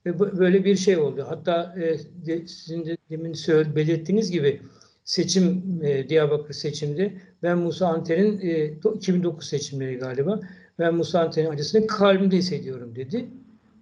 Ve 0.06 0.18
böyle 0.18 0.64
bir 0.64 0.76
şey 0.76 0.96
oldu. 0.96 1.26
Hatta 1.28 1.74
e, 1.76 1.98
de, 2.26 2.46
sizin 2.46 2.86
de 2.86 2.96
demin 3.10 3.32
söyle, 3.32 3.76
belirttiğiniz 3.76 4.30
gibi 4.30 4.60
seçim 5.04 5.62
e, 5.82 6.08
Diyarbakır 6.08 6.54
seçimde 6.54 7.12
ben 7.42 7.58
Musa 7.58 7.86
Anter'in 7.86 8.40
e, 8.40 8.66
2009 8.96 9.48
seçimleri 9.48 9.98
galiba 9.98 10.40
ben 10.78 10.94
Musa 10.94 11.20
Anter'in 11.20 11.50
acısını 11.50 11.86
kalbimde 11.86 12.36
hissediyorum 12.36 12.94
dedi. 12.96 13.28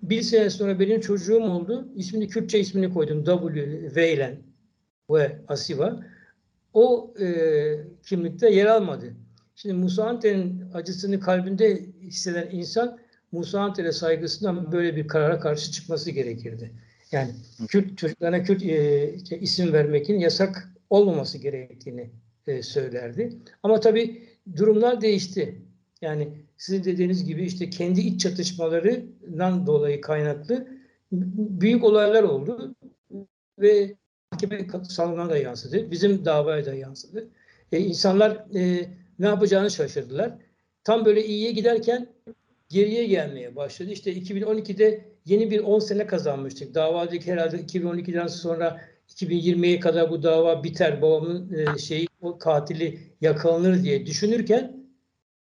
Bir 0.03 0.23
sene 0.23 0.51
sonra 0.51 0.81
benim 0.81 1.01
çocuğum 1.01 1.43
oldu. 1.43 1.89
İsmini 1.97 2.29
Kürtçe 2.29 2.59
ismini 2.61 2.93
koydum. 2.93 3.25
W, 3.25 3.95
Veylen 3.97 4.37
ve 5.11 5.39
Asiva. 5.49 6.03
O 6.73 7.15
e, 7.21 7.27
kimlikte 8.03 8.51
yer 8.51 8.67
almadı. 8.67 9.15
Şimdi 9.55 9.75
Musa 9.75 10.05
Anter'in 10.05 10.65
acısını 10.75 11.21
kalbinde 11.21 11.81
hisseden 12.03 12.49
insan 12.53 12.99
Musa 13.33 13.61
Anter'e 13.61 13.93
saygısından 13.93 14.73
böyle 14.73 14.97
bir 14.97 15.09
karara 15.09 15.41
karşı 15.41 15.73
çıkması 15.73 16.11
gerekirdi. 16.11 16.73
Yani 17.13 17.31
Kürt 17.69 17.99
çocuklarına 17.99 18.43
Kürt 18.43 18.63
e, 18.63 19.15
işte 19.15 19.41
isim 19.41 19.73
vermekin 19.73 20.19
yasak 20.19 20.73
olmaması 20.91 21.39
gerektiğini 21.39 22.11
e, 22.47 22.63
söylerdi. 22.63 23.33
Ama 23.63 23.81
tabii 23.81 24.23
durumlar 24.57 25.01
değişti. 25.01 25.63
Yani 26.01 26.29
sizin 26.57 26.85
dediğiniz 26.85 27.25
gibi 27.25 27.45
işte 27.45 27.71
kendi 27.71 28.01
iç 28.01 28.21
çatışmalarından 28.21 29.67
dolayı 29.67 30.01
kaynaklı 30.01 30.69
büyük 31.13 31.85
olaylar 31.85 32.23
oldu 32.23 32.75
ve 33.59 33.95
mahkeme 34.33 34.67
salonuna 34.89 35.31
da 35.31 35.39
yansıdı. 35.39 35.91
Bizim 35.91 36.25
davaya 36.25 36.67
da 36.67 36.75
yansıdı. 36.75 37.29
E, 37.73 37.79
insanlar 37.79 38.45
e, 38.55 38.89
ne 39.19 39.27
yapacağını 39.27 39.71
şaşırdılar. 39.71 40.33
Tam 40.85 41.05
böyle 41.05 41.25
iyiye 41.25 41.53
giderken 41.53 42.07
geriye 42.69 43.07
gelmeye 43.07 43.57
başladı. 43.57 43.91
İşte 43.91 44.13
2012'de 44.13 45.05
yeni 45.25 45.51
bir 45.51 45.61
10 45.61 45.79
sene 45.79 46.07
kazanmıştık. 46.07 46.75
Davadaki 46.75 47.33
herhalde 47.33 47.57
2012'den 47.57 48.27
sonra 48.27 48.81
2020'ye 49.09 49.81
kadar 49.81 50.11
bu 50.11 50.23
dava 50.23 50.65
biter, 50.65 51.03
babamın 51.03 51.53
e, 51.53 51.79
şeyi 51.79 52.09
o 52.21 52.39
katili 52.39 52.99
yakalanır 53.21 53.83
diye 53.83 54.07
düşünürken 54.07 54.76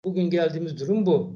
Bugün 0.06 0.30
geldiğimiz 0.30 0.80
durum 0.80 1.06
bu. 1.06 1.34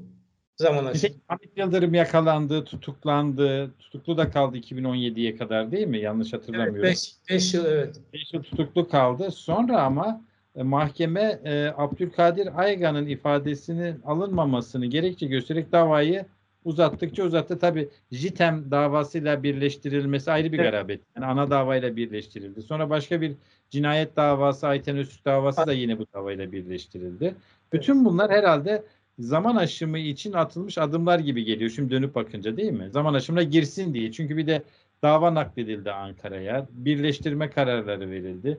Zaman 0.55 0.85
aşımı. 0.85 1.15
Hamit 1.27 1.57
Yıldırım 1.57 1.93
yakalandı, 1.93 2.63
tutuklandı. 2.65 3.73
Tutuklu 3.79 4.17
da 4.17 4.31
kaldı 4.31 4.57
2017'ye 4.57 5.37
kadar 5.37 5.71
değil 5.71 5.87
mi? 5.87 5.99
Yanlış 5.99 6.33
hatırlamıyorum. 6.33 6.83
5 6.83 7.15
evet, 7.29 7.53
yıl 7.53 7.65
evet. 7.65 7.95
5 8.13 8.33
yıl 8.33 8.43
tutuklu 8.43 8.89
kaldı. 8.89 9.31
Sonra 9.31 9.81
ama 9.81 10.21
e, 10.55 10.63
mahkeme 10.63 11.39
e, 11.43 11.73
Abdülkadir 11.77 12.59
Aygan'ın 12.59 13.07
ifadesinin 13.07 14.01
alınmamasını 14.05 14.85
gerekçe 14.85 15.27
göstererek 15.27 15.71
davayı 15.71 16.25
uzattıkça 16.65 17.23
uzattı. 17.23 17.59
Tabi 17.59 17.89
JITEM 18.11 18.71
davasıyla 18.71 19.43
birleştirilmesi 19.43 20.31
ayrı 20.31 20.51
bir 20.51 20.59
evet. 20.59 20.71
garabet. 20.71 21.01
Yani 21.15 21.25
ana 21.25 21.49
davayla 21.49 21.95
birleştirildi. 21.95 22.61
Sonra 22.61 22.89
başka 22.89 23.21
bir 23.21 23.33
cinayet 23.69 24.15
davası, 24.15 24.67
Ayten 24.67 24.97
Öztürk 24.97 25.25
davası 25.25 25.67
da 25.67 25.73
yine 25.73 25.99
bu 25.99 26.05
davayla 26.13 26.51
birleştirildi. 26.51 27.35
Bütün 27.73 28.05
bunlar 28.05 28.31
herhalde 28.31 28.83
zaman 29.19 29.55
aşımı 29.55 29.99
için 29.99 30.33
atılmış 30.33 30.77
adımlar 30.77 31.19
gibi 31.19 31.43
geliyor 31.43 31.71
şimdi 31.71 31.91
dönüp 31.91 32.15
bakınca 32.15 32.57
değil 32.57 32.71
mi? 32.71 32.89
Zaman 32.91 33.13
aşımına 33.13 33.43
girsin 33.43 33.93
diye. 33.93 34.11
Çünkü 34.11 34.37
bir 34.37 34.47
de 34.47 34.63
dava 35.03 35.33
nakledildi 35.33 35.91
Ankara'ya. 35.91 36.67
Birleştirme 36.71 37.49
kararları 37.49 38.11
verildi. 38.11 38.57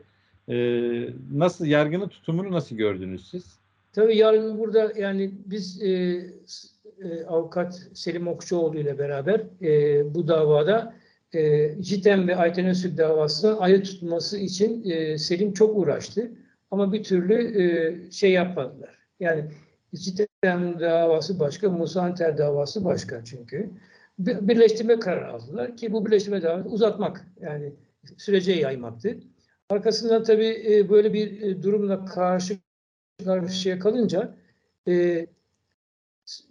E, 0.49 0.57
nasıl 1.33 1.67
yargının 1.67 2.09
tutumunu 2.09 2.53
nasıl 2.53 2.77
gördünüz 2.77 3.31
siz? 3.31 3.59
Tabii 3.93 4.17
yarın 4.17 4.59
burada 4.59 4.93
yani 4.99 5.31
biz 5.47 5.83
e, 5.83 6.21
e, 7.03 7.25
avukat 7.25 7.83
Selim 7.95 8.29
Okçuoğlu 8.29 8.79
ile 8.79 8.99
beraber 8.99 9.41
e, 9.63 10.15
bu 10.15 10.29
davada 10.29 10.95
e, 11.35 11.73
JITEM 11.83 12.29
ve 12.29 12.37
Ayten 12.37 12.67
Öztürk 12.67 12.99
davasının 12.99 13.57
ayrı 13.59 13.83
tutulması 13.83 14.39
için 14.39 14.91
e, 14.91 15.19
Selim 15.19 15.53
çok 15.53 15.79
uğraştı. 15.79 16.31
Ama 16.71 16.93
bir 16.93 17.03
türlü 17.03 17.63
e, 17.63 18.11
şey 18.11 18.33
yapmadılar. 18.33 18.99
Yani 19.21 19.45
JITEM 19.93 20.81
davası 20.81 21.41
başka, 21.41 21.71
Musa 21.71 22.03
Anter 22.03 22.39
davası 22.39 22.85
başka 22.85 23.25
çünkü. 23.25 23.71
Bir, 24.19 24.49
birleştirme 24.49 24.99
kararı 24.99 25.33
aldılar 25.33 25.77
ki 25.77 25.93
bu 25.93 26.07
birleştirme 26.07 26.43
davası 26.43 26.69
uzatmak 26.69 27.27
yani 27.41 27.73
sürece 28.17 28.53
yaymaktı. 28.53 29.19
Arkasından 29.71 30.23
tabii 30.23 30.65
e, 30.69 30.89
böyle 30.89 31.13
bir 31.13 31.43
e, 31.43 31.63
durumla 31.63 32.05
karşı 32.05 32.57
karşıya 33.25 33.79
kalınca 33.79 34.37
e, 34.89 35.27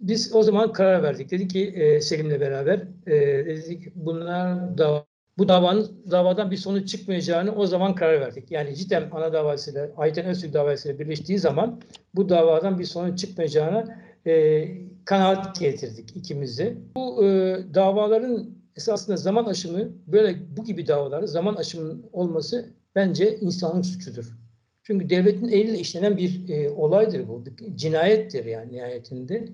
biz 0.00 0.34
o 0.34 0.42
zaman 0.42 0.72
karar 0.72 1.02
verdik. 1.02 1.30
Dedik 1.30 1.50
ki 1.50 1.68
e, 1.68 2.00
Selim'le 2.00 2.40
beraber 2.40 2.88
e, 3.06 3.46
dedik 3.46 3.96
bunlar 3.96 4.78
da 4.78 5.06
bu 5.38 5.48
davanın 5.48 6.04
davadan 6.10 6.50
bir 6.50 6.56
sonuç 6.56 6.88
çıkmayacağını 6.88 7.54
o 7.54 7.66
zaman 7.66 7.94
karar 7.94 8.20
verdik. 8.20 8.50
Yani 8.50 8.76
cidden 8.76 9.08
ana 9.12 9.32
davasıyla 9.32 9.90
Ayten 9.96 10.26
Öztürk 10.26 10.52
davasıyla 10.52 10.98
birleştiği 10.98 11.38
zaman 11.38 11.80
bu 12.14 12.28
davadan 12.28 12.78
bir 12.78 12.84
sonuç 12.84 13.18
çıkmayacağına 13.18 14.02
e, 14.26 14.64
kanaat 15.04 15.60
getirdik 15.60 16.16
ikimiz 16.16 16.58
de. 16.58 16.76
Bu 16.96 17.24
e, 17.24 17.58
davaların 17.74 18.50
esasında 18.76 19.16
zaman 19.16 19.44
aşımı 19.44 19.88
böyle 20.06 20.36
bu 20.56 20.64
gibi 20.64 20.86
davaların 20.86 21.26
zaman 21.26 21.54
aşımının 21.54 22.06
olması 22.12 22.70
bence 22.94 23.36
insanın 23.40 23.82
suçudur. 23.82 24.36
Çünkü 24.82 25.10
devletin 25.10 25.48
eliyle 25.48 25.78
işlenen 25.78 26.16
bir 26.16 26.48
e, 26.48 26.70
olaydır 26.70 27.28
bu. 27.28 27.46
Bir 27.46 27.76
cinayettir 27.76 28.44
yani 28.44 28.72
nihayetinde. 28.72 29.48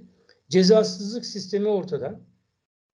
Cezasızlık 0.53 1.27
sistemi 1.27 1.69
ortada. 1.69 2.21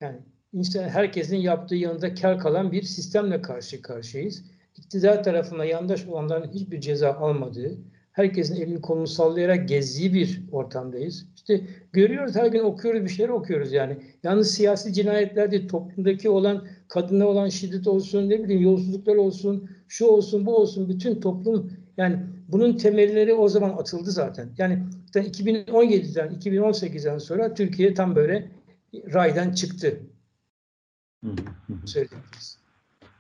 Yani 0.01 0.19
insan 0.53 0.89
herkesin 0.89 1.37
yaptığı 1.37 1.75
yanında 1.75 2.15
kar 2.15 2.39
kalan 2.39 2.73
bir 2.73 2.83
sistemle 2.83 3.43
karşı 3.43 3.83
karşıyayız. 3.83 4.45
İktidar 4.77 5.25
tarafından 5.25 5.65
yandaş 5.65 6.07
olanların 6.07 6.53
hiçbir 6.53 6.81
ceza 6.81 7.13
almadığı, 7.13 7.79
herkesin 8.13 8.57
elini 8.57 8.81
kolunu 8.81 9.07
sallayarak 9.07 9.69
gezdiği 9.69 10.15
bir 10.15 10.43
ortamdayız. 10.53 11.27
İşte 11.37 11.61
görüyoruz 11.93 12.37
her 12.37 12.47
gün 12.47 12.61
okuyoruz 12.61 13.05
bir 13.05 13.09
şeyler 13.09 13.33
okuyoruz 13.33 13.73
yani. 13.73 13.97
Yalnız 14.23 14.51
siyasi 14.51 14.93
cinayetler 14.93 15.51
değil, 15.51 15.69
toplumdaki 15.69 16.31
olan 16.31 16.67
kadına 16.89 17.27
olan 17.27 17.49
şiddet 17.49 17.87
olsun, 17.87 18.31
ne 18.31 18.43
bileyim 18.43 18.63
yolsuzluklar 18.63 19.17
olsun, 19.17 19.71
şu 19.89 20.07
olsun, 20.07 20.47
bu 20.47 20.57
olsun, 20.57 20.89
bütün 20.89 21.21
toplum 21.21 21.73
yani 21.99 22.19
bunun 22.49 22.73
temelleri 22.73 23.35
o 23.35 23.49
zaman 23.49 23.71
atıldı 23.71 24.11
zaten. 24.11 24.49
Yani 24.59 24.83
2017'den 25.15 26.29
2018'den 26.29 27.19
sonra 27.19 27.55
Türkiye 27.55 27.95
tam 27.95 28.17
böyle 28.17 28.49
raydan 28.95 29.53
çıktı. 29.53 30.01
Söyleyebiliriz. 31.85 32.59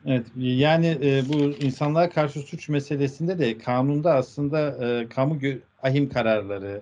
Evet, 0.06 0.26
yani 0.36 0.98
e, 1.02 1.22
bu 1.28 1.34
insanlığa 1.64 2.10
karşı 2.10 2.40
suç 2.40 2.68
meselesinde 2.68 3.38
de 3.38 3.58
kanunda 3.58 4.14
aslında 4.14 4.86
e, 4.86 5.08
kamu 5.08 5.38
ahim 5.82 6.08
kararları 6.08 6.80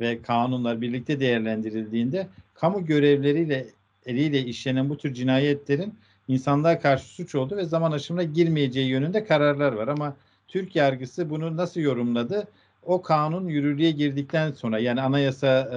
ve 0.00 0.22
kanunlar 0.22 0.80
birlikte 0.80 1.20
değerlendirildiğinde 1.20 2.26
kamu 2.54 2.86
görevleriyle 2.86 3.66
eliyle 4.06 4.40
işlenen 4.40 4.90
bu 4.90 4.96
tür 4.96 5.14
cinayetlerin 5.14 5.94
insanlığa 6.28 6.80
karşı 6.80 7.04
suç 7.04 7.34
oldu 7.34 7.56
ve 7.56 7.64
zaman 7.64 7.92
aşımına 7.92 8.22
girmeyeceği 8.22 8.88
yönünde 8.88 9.24
kararlar 9.24 9.72
var 9.72 9.88
ama 9.88 10.16
Türk 10.48 10.76
yargısı 10.76 11.30
bunu 11.30 11.56
nasıl 11.56 11.80
yorumladı? 11.80 12.48
O 12.82 13.02
kanun 13.02 13.48
yürürlüğe 13.48 13.90
girdikten 13.90 14.52
sonra 14.52 14.78
yani 14.78 15.00
anayasa 15.00 15.60
e, 15.60 15.76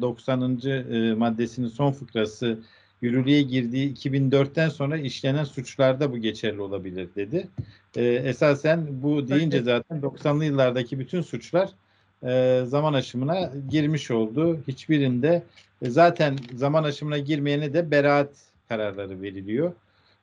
90. 0.00 0.60
E, 0.66 1.14
maddesinin 1.14 1.68
son 1.68 1.92
fıkrası 1.92 2.58
yürürlüğe 3.02 3.42
girdiği 3.42 3.94
2004'ten 3.94 4.68
sonra 4.68 4.98
işlenen 4.98 5.44
suçlarda 5.44 6.12
bu 6.12 6.18
geçerli 6.18 6.60
olabilir 6.60 7.08
dedi. 7.16 7.48
E, 7.96 8.04
esasen 8.04 9.02
bu 9.02 9.28
deyince 9.28 9.62
zaten 9.62 10.00
90'lı 10.00 10.44
yıllardaki 10.44 10.98
bütün 10.98 11.22
suçlar 11.22 11.70
e, 12.26 12.62
zaman 12.66 12.92
aşımına 12.92 13.52
girmiş 13.70 14.10
oldu. 14.10 14.58
Hiçbirinde 14.68 15.42
e, 15.82 15.90
zaten 15.90 16.36
zaman 16.54 16.84
aşımına 16.84 17.18
girmeyene 17.18 17.72
de 17.74 17.90
beraat 17.90 18.30
kararları 18.68 19.22
veriliyor. 19.22 19.72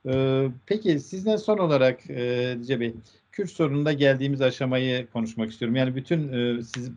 E, 0.06 0.46
peki 0.66 1.00
sizden 1.00 1.36
son 1.36 1.58
olarak 1.58 2.10
e, 2.10 2.56
Dice 2.62 2.80
Bey, 2.80 2.94
Kürt 3.42 3.52
sorununda 3.52 3.94
geldiğimiz 3.94 4.42
aşamayı 4.42 5.08
konuşmak 5.08 5.52
istiyorum. 5.52 5.76
Yani 5.76 5.96
bütün 5.96 6.34
e, 6.34 6.64
siz 6.64 6.92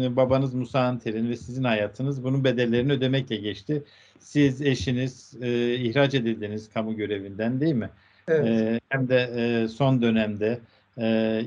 e, 0.00 0.16
babanız 0.16 0.54
Musa 0.54 0.80
Anter'in 0.80 1.30
ve 1.30 1.36
sizin 1.36 1.64
hayatınız 1.64 2.24
bunun 2.24 2.44
bedellerini 2.44 2.92
ödemekle 2.92 3.36
geçti. 3.36 3.82
Siz 4.18 4.62
eşiniz 4.62 5.34
e, 5.42 5.74
ihraç 5.74 6.14
edildiniz 6.14 6.70
kamu 6.74 6.96
görevinden 6.96 7.60
değil 7.60 7.74
mi? 7.74 7.90
Evet. 8.28 8.46
E, 8.46 8.80
hem 8.88 9.08
de 9.08 9.30
e, 9.36 9.68
son 9.68 10.02
dönemde 10.02 10.58
e, 10.98 11.02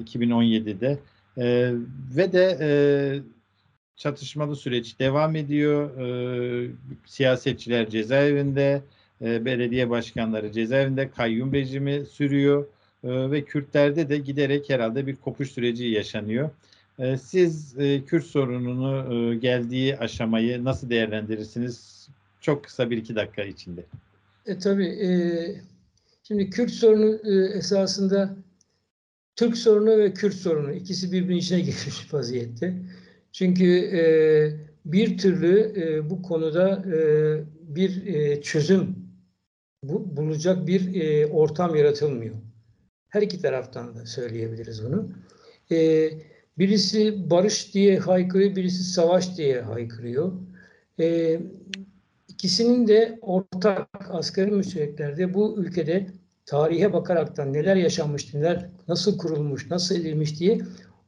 2017'de 0.05 0.97
e, 1.37 1.73
ve 2.15 2.33
de 2.33 2.57
e, 2.61 2.69
çatışmalı 3.95 4.55
süreç 4.55 4.99
devam 4.99 5.35
ediyor. 5.35 5.99
E, 5.99 6.71
siyasetçiler 7.05 7.89
cezaevinde, 7.89 8.81
e, 9.21 9.45
belediye 9.45 9.89
başkanları 9.89 10.51
cezaevinde, 10.51 11.09
kayyum 11.11 11.53
rejimi 11.53 12.05
sürüyor. 12.05 12.67
Ee, 13.03 13.31
ve 13.31 13.43
Kürtlerde 13.43 14.09
de 14.09 14.17
giderek 14.17 14.69
herhalde 14.69 15.07
bir 15.07 15.15
kopuş 15.15 15.51
süreci 15.51 15.85
yaşanıyor. 15.85 16.49
Ee, 16.99 17.17
siz 17.17 17.79
e, 17.79 18.05
Kürt 18.05 18.25
sorununu 18.25 19.13
e, 19.13 19.35
geldiği 19.35 19.97
aşamayı 19.97 20.63
nasıl 20.63 20.89
değerlendirirsiniz? 20.89 22.07
Çok 22.41 22.63
kısa 22.63 22.89
bir 22.89 22.97
iki 22.97 23.15
dakika 23.15 23.43
içinde. 23.43 23.83
E, 24.45 24.57
tabii. 24.57 24.87
E, 24.87 25.09
şimdi 26.23 26.49
Kürt 26.49 26.71
sorunu 26.71 27.19
e, 27.23 27.57
esasında 27.57 28.35
Türk 29.35 29.57
sorunu 29.57 29.97
ve 29.97 30.13
Kürt 30.13 30.33
sorunu 30.33 30.73
ikisi 30.73 31.11
birbirinin 31.11 31.39
içine 31.39 31.59
girmiş 31.67 32.13
vaziyette. 32.13 32.73
Çünkü 33.31 33.75
e, 33.75 34.01
bir 34.85 35.17
türlü 35.17 35.73
e, 35.75 36.09
bu 36.09 36.21
konuda 36.21 36.83
e, 36.95 36.99
bir 37.75 38.05
e, 38.05 38.41
çözüm 38.41 38.95
bu, 39.83 40.17
bulacak 40.17 40.67
bir 40.67 41.01
e, 41.01 41.27
ortam 41.27 41.75
yaratılmıyor. 41.75 42.35
Her 43.11 43.21
iki 43.21 43.41
taraftan 43.41 43.95
da 43.95 44.05
söyleyebiliriz 44.05 44.85
bunu. 44.85 45.09
Ee, 45.71 46.09
birisi 46.57 47.29
barış 47.29 47.73
diye 47.73 47.99
haykırıyor, 47.99 48.55
birisi 48.55 48.83
savaş 48.83 49.37
diye 49.37 49.61
haykırıyor. 49.61 50.31
Ee, 50.99 51.41
ikisinin 52.27 52.87
de 52.87 53.19
ortak 53.21 53.87
asgari 54.09 54.51
müştereklerde 54.51 55.33
bu 55.33 55.55
ülkede 55.57 56.07
tarihe 56.45 56.93
bakaraktan 56.93 57.53
neler 57.53 57.75
yaşanmış, 57.75 58.33
neler 58.33 58.69
nasıl 58.87 59.17
kurulmuş, 59.17 59.69
nasıl 59.69 59.95
edilmiş 59.95 60.39
diye 60.39 60.61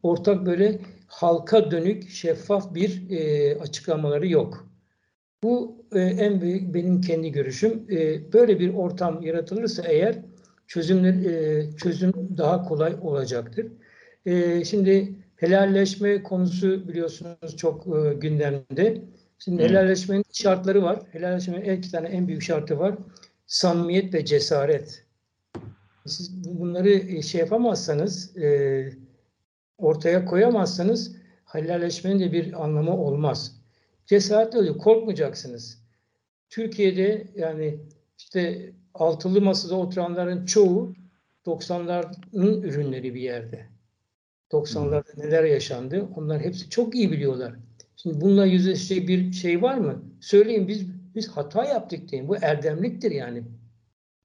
ortak 0.04 0.46
böyle 0.46 0.80
halka 1.08 1.72
dönük 1.72 2.10
şeffaf 2.10 2.74
bir 2.76 3.10
e, 3.10 3.56
açıklamaları 3.60 4.28
yok. 4.28 4.70
Bu 5.44 5.86
e, 5.92 6.00
en 6.00 6.42
büyük 6.42 6.74
benim 6.74 7.02
kendi 7.02 7.32
görüşüm. 7.32 7.86
E, 7.92 8.34
böyle 8.34 8.60
bir 8.60 8.74
ortam 8.74 9.22
yaratılırsa 9.22 9.84
eğer 9.84 10.33
çözümler 10.68 11.14
e, 11.14 11.70
çözüm 11.78 12.14
daha 12.38 12.64
kolay 12.64 12.96
olacaktır. 13.02 13.68
E, 14.26 14.66
şimdi 14.66 15.16
helalleşme 15.36 16.24
konusu 16.24 16.88
biliyorsunuz 16.88 17.58
çok 17.58 17.88
e, 17.88 18.14
gündemde. 18.14 19.02
Şimdi 19.40 19.62
evet. 19.62 19.72
helalleşmenin 19.72 20.26
şartları 20.34 20.84
var. 20.84 21.00
Helalleşmenin 21.12 21.78
iki 21.78 21.92
tane 21.92 22.08
en 22.08 22.28
büyük 22.28 22.42
şartı 22.42 22.80
var. 22.80 22.96
Samimiyet 23.48 24.14
ve 24.14 24.26
cesaret. 24.26 25.06
Siz 26.06 26.44
bunları 26.60 27.24
şey 27.24 27.42
yapamazsanız, 27.42 28.38
e, 28.38 28.90
ortaya 29.78 30.26
koyamazsanız 30.26 31.16
helalleşmenin 31.46 32.20
de 32.20 32.32
bir 32.32 32.64
anlamı 32.64 32.98
olmaz. 32.98 33.62
Cesaretli 34.06 34.58
oluyor. 34.58 34.78
Korkmayacaksınız. 34.78 35.84
Türkiye'de 36.50 37.28
yani 37.36 37.80
işte 38.18 38.72
altılı 38.94 39.42
masada 39.42 39.76
oturanların 39.76 40.46
çoğu 40.46 40.96
90'ların 41.46 42.62
ürünleri 42.68 43.14
bir 43.14 43.22
yerde. 43.22 43.66
90'larda 44.52 45.20
neler 45.20 45.44
yaşandı 45.44 46.08
onlar 46.16 46.42
hepsi 46.42 46.70
çok 46.70 46.96
iyi 46.96 47.12
biliyorlar. 47.12 47.54
Şimdi 47.96 48.22
bununla 48.22 48.46
yüzleşecek 48.46 49.08
bir 49.08 49.32
şey 49.32 49.62
var 49.62 49.78
mı? 49.78 50.04
Söyleyin 50.22 50.68
biz 50.68 50.86
biz 51.16 51.28
hata 51.28 51.66
yaptık 51.66 52.12
deyin. 52.12 52.28
Bu 52.28 52.36
erdemliktir 52.36 53.12
yani. 53.12 53.44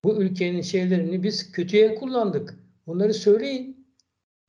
Bu 0.04 0.22
ülkenin 0.22 0.62
şeylerini 0.62 1.22
biz 1.22 1.52
kötüye 1.52 1.94
kullandık. 1.94 2.58
Bunları 2.86 3.14
söyleyin. 3.14 3.86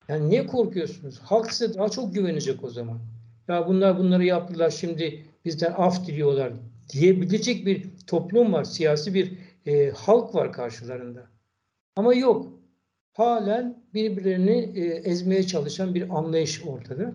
Yani 0.07 0.29
niye 0.29 0.45
korkuyorsunuz? 0.45 1.19
Halk 1.19 1.53
size 1.53 1.73
daha 1.73 1.89
çok 1.89 2.13
güvenecek 2.13 2.63
o 2.63 2.69
zaman. 2.69 2.99
Ya 3.47 3.67
bunlar 3.67 3.99
bunları 3.99 4.25
yaptılar 4.25 4.69
şimdi 4.69 5.25
bizden 5.45 5.73
af 5.77 6.07
diliyorlar 6.07 6.53
diyebilecek 6.93 7.65
bir 7.65 7.85
toplum 8.07 8.53
var. 8.53 8.63
Siyasi 8.63 9.13
bir 9.13 9.33
e, 9.65 9.89
halk 9.89 10.35
var 10.35 10.53
karşılarında. 10.53 11.27
Ama 11.95 12.13
yok. 12.13 12.59
Halen 13.13 13.83
birbirlerini 13.93 14.71
e, 14.75 14.85
ezmeye 14.85 15.43
çalışan 15.43 15.95
bir 15.95 16.17
anlayış 16.17 16.63
ortada. 16.65 17.13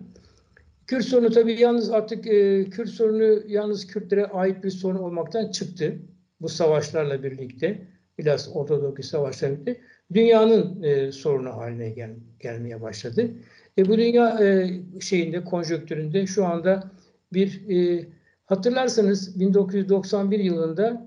Kürt 0.87 1.05
sorunu 1.05 1.29
tabii 1.29 1.61
yalnız 1.61 1.91
artık 1.91 2.27
e, 2.27 2.65
Kürt 2.69 2.89
sorunu 2.89 3.43
yalnız 3.47 3.87
Kürtlere 3.87 4.25
ait 4.25 4.63
bir 4.63 4.69
sorun 4.69 4.99
olmaktan 4.99 5.51
çıktı. 5.51 5.99
Bu 6.41 6.49
savaşlarla 6.49 7.23
birlikte, 7.23 7.87
biraz 8.17 8.55
Ortadoğu 8.55 9.03
savaşlarla 9.03 9.55
birlikte 9.55 9.81
dünyanın 10.13 10.83
e, 10.83 11.11
sorunu 11.11 11.49
haline 11.49 11.89
gel, 11.89 12.15
gelmeye 12.39 12.81
başladı. 12.81 13.31
E, 13.77 13.85
bu 13.87 13.97
dünya 13.97 14.39
e, 14.43 14.69
şeyinde, 15.01 15.43
konjonktüründe 15.43 16.27
şu 16.27 16.45
anda 16.45 16.91
bir 17.33 17.69
e, 17.69 18.05
hatırlarsanız 18.45 19.39
1991 19.39 20.39
yılında 20.39 21.04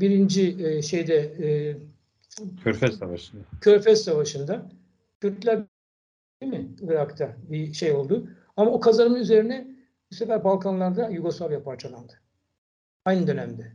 birinci 0.00 0.66
e, 0.66 0.82
şeyde 0.82 1.16
e, 1.16 1.76
Körfez 2.64 2.98
Savaşı'nda. 2.98 3.42
Körfez 3.60 4.04
Savaşı'nda 4.04 4.70
Kürtler 5.20 5.62
değil 6.42 6.52
mi 6.52 6.68
Irak'ta 6.82 7.36
bir 7.48 7.72
şey 7.72 7.92
oldu. 7.92 8.28
Ama 8.56 8.70
o 8.70 8.80
kazanımın 8.80 9.20
üzerine 9.20 9.66
bu 10.10 10.14
sefer 10.14 10.44
Balkanlarda 10.44 11.08
Yugoslavya 11.08 11.62
parçalandı. 11.62 12.12
Aynı 13.04 13.26
dönemde. 13.26 13.72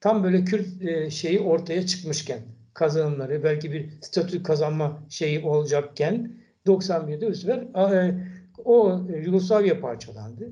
Tam 0.00 0.24
böyle 0.24 0.44
Kürt 0.44 0.82
e, 0.82 1.10
şeyi 1.10 1.40
ortaya 1.40 1.86
çıkmışken 1.86 2.40
kazanımları 2.74 3.44
belki 3.44 3.72
bir 3.72 3.90
statü 4.00 4.42
kazanma 4.42 5.02
şeyi 5.08 5.44
olacakken 5.44 6.32
91'de 6.66 7.30
bu 7.30 7.34
sefer 7.34 7.58
e, 7.92 8.28
o 8.64 9.00
Yugoslavya 9.24 9.80
parçalandı. 9.80 10.50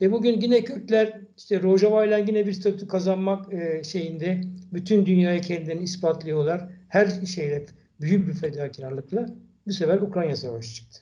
E 0.00 0.12
bugün 0.12 0.40
yine 0.40 0.64
Kürtler 0.64 1.20
işte 1.36 1.62
Rojava 1.62 2.04
ile 2.04 2.24
yine 2.28 2.46
bir 2.46 2.52
statü 2.52 2.88
kazanmak 2.88 3.54
e, 3.54 3.84
şeyinde 3.84 4.40
bütün 4.72 5.06
dünyaya 5.06 5.40
kendilerini 5.40 5.82
ispatlıyorlar. 5.82 6.68
Her 6.88 7.26
şeyle 7.26 7.66
büyük 8.00 8.28
bir 8.28 8.32
fedakarlıkla 8.32 9.26
bu 9.66 9.72
sefer 9.72 9.98
Ukrayna 10.00 10.36
Savaşı 10.36 10.74
çıktı. 10.74 11.00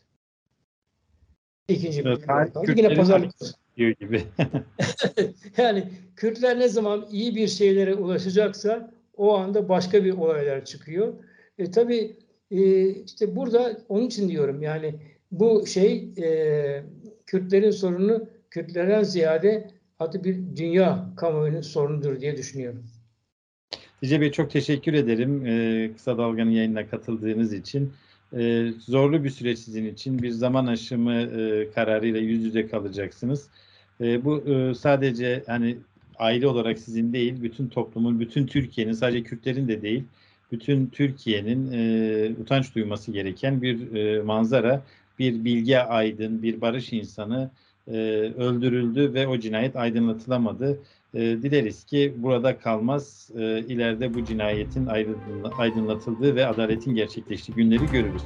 İkinci 1.69 2.05
bir 2.05 2.11
evet, 2.11 2.79
Yine 2.79 2.95
pazarlık 2.95 3.31
diyor 3.77 3.91
gibi. 3.91 4.23
yani 5.57 5.85
Kürtler 6.17 6.59
ne 6.59 6.69
zaman 6.69 7.07
iyi 7.11 7.37
bir 7.37 7.49
şeylere 7.49 7.95
ulaşacaksa 7.95 8.95
o 9.17 9.37
anda 9.37 9.69
başka 9.69 10.05
bir 10.05 10.13
olaylar 10.13 10.65
çıkıyor. 10.65 11.15
E, 11.59 11.71
tabii 11.71 12.17
e, 12.51 12.89
işte 12.89 13.37
burada 13.37 13.79
onun 13.89 14.07
için 14.07 14.29
diyorum 14.29 14.63
yani 14.63 14.95
bu 15.33 15.67
şey 15.67 16.09
e, 16.19 16.83
Kürtlerin 17.27 17.71
sorunu 17.71 18.29
Kürtlerden 18.51 19.03
ziyade 19.03 19.71
adı 19.99 20.25
bir 20.25 20.57
dünya 20.57 21.11
kamuoyunun 21.17 21.61
sorunudur 21.61 22.21
diye 22.21 22.37
düşünüyorum. 22.37 22.85
Dice 24.03 24.21
Bey 24.21 24.33
çok 24.33 24.51
teşekkür 24.51 24.95
ederim 24.95 25.47
e, 25.47 25.91
Kısa 25.93 26.19
Dalga'nın 26.19 26.51
yayınına 26.51 26.87
katıldığınız 26.87 27.53
için. 27.53 27.93
E, 28.37 28.73
zorlu 28.79 29.25
bir 29.25 29.31
süreç 29.31 29.59
sizin 29.59 29.87
için. 29.87 30.23
Bir 30.23 30.31
zaman 30.31 30.67
aşımı 30.67 31.15
e, 31.15 31.71
kararıyla 31.71 32.21
yüz 32.21 32.45
yüze 32.45 32.67
kalacaksınız. 32.67 33.49
E, 34.01 34.25
bu 34.25 34.39
e, 34.39 34.75
sadece 34.75 35.43
hani 35.47 35.77
aile 36.19 36.47
olarak 36.47 36.79
sizin 36.79 37.13
değil, 37.13 37.43
bütün 37.43 37.69
toplumun, 37.69 38.21
bütün 38.21 38.47
Türkiye'nin, 38.47 38.93
sadece 38.93 39.23
Kürtlerin 39.23 39.69
de 39.69 39.83
değil, 39.83 40.05
bütün 40.53 40.87
Türkiye'nin 40.87 41.73
e, 41.73 42.31
utanç 42.43 42.75
duyması 42.75 43.13
gereken 43.13 43.63
bir 43.63 43.95
e, 43.95 44.23
manzara. 44.23 44.83
Bir 45.19 45.45
bilge 45.45 45.79
aydın, 45.79 46.43
bir 46.43 46.61
barış 46.61 46.93
insanı 46.93 47.51
e, 47.92 47.96
öldürüldü 48.38 49.14
ve 49.14 49.27
o 49.27 49.38
cinayet 49.38 49.77
aydınlatılamadı. 49.77 50.79
E, 51.14 51.20
dileriz 51.20 51.85
ki 51.85 52.14
burada 52.16 52.59
kalmaz, 52.59 53.31
e, 53.38 53.59
ileride 53.59 54.14
bu 54.14 54.24
cinayetin 54.24 54.88
aydınlatıldığı 55.59 56.37
ve 56.37 56.46
adaletin 56.46 56.94
gerçekleştiği 56.94 57.55
günleri 57.57 57.87
görürüz. 57.92 58.22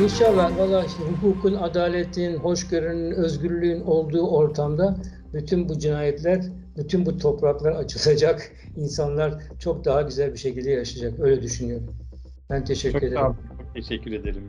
İnşallah 0.00 0.58
valla 0.58 0.84
işte 0.84 0.98
hukukun, 1.02 1.54
adaletin, 1.54 2.36
hoşgörünün, 2.36 3.10
özgürlüğün 3.10 3.80
olduğu 3.80 4.26
ortamda 4.28 4.96
bütün 5.34 5.68
bu 5.68 5.78
cinayetler, 5.78 6.44
bütün 6.76 7.06
bu 7.06 7.18
topraklar 7.18 7.72
açılacak. 7.72 8.52
İnsanlar 8.76 9.34
çok 9.60 9.84
daha 9.84 10.02
güzel 10.02 10.32
bir 10.32 10.38
şekilde 10.38 10.70
yaşayacak. 10.70 11.20
Öyle 11.20 11.42
düşünüyorum. 11.42 11.86
Ben 12.50 12.64
teşekkür 12.64 13.00
çok 13.00 13.08
ederim. 13.08 13.22
Çok 13.58 13.74
teşekkür 13.74 14.12
ederim. 14.12 14.48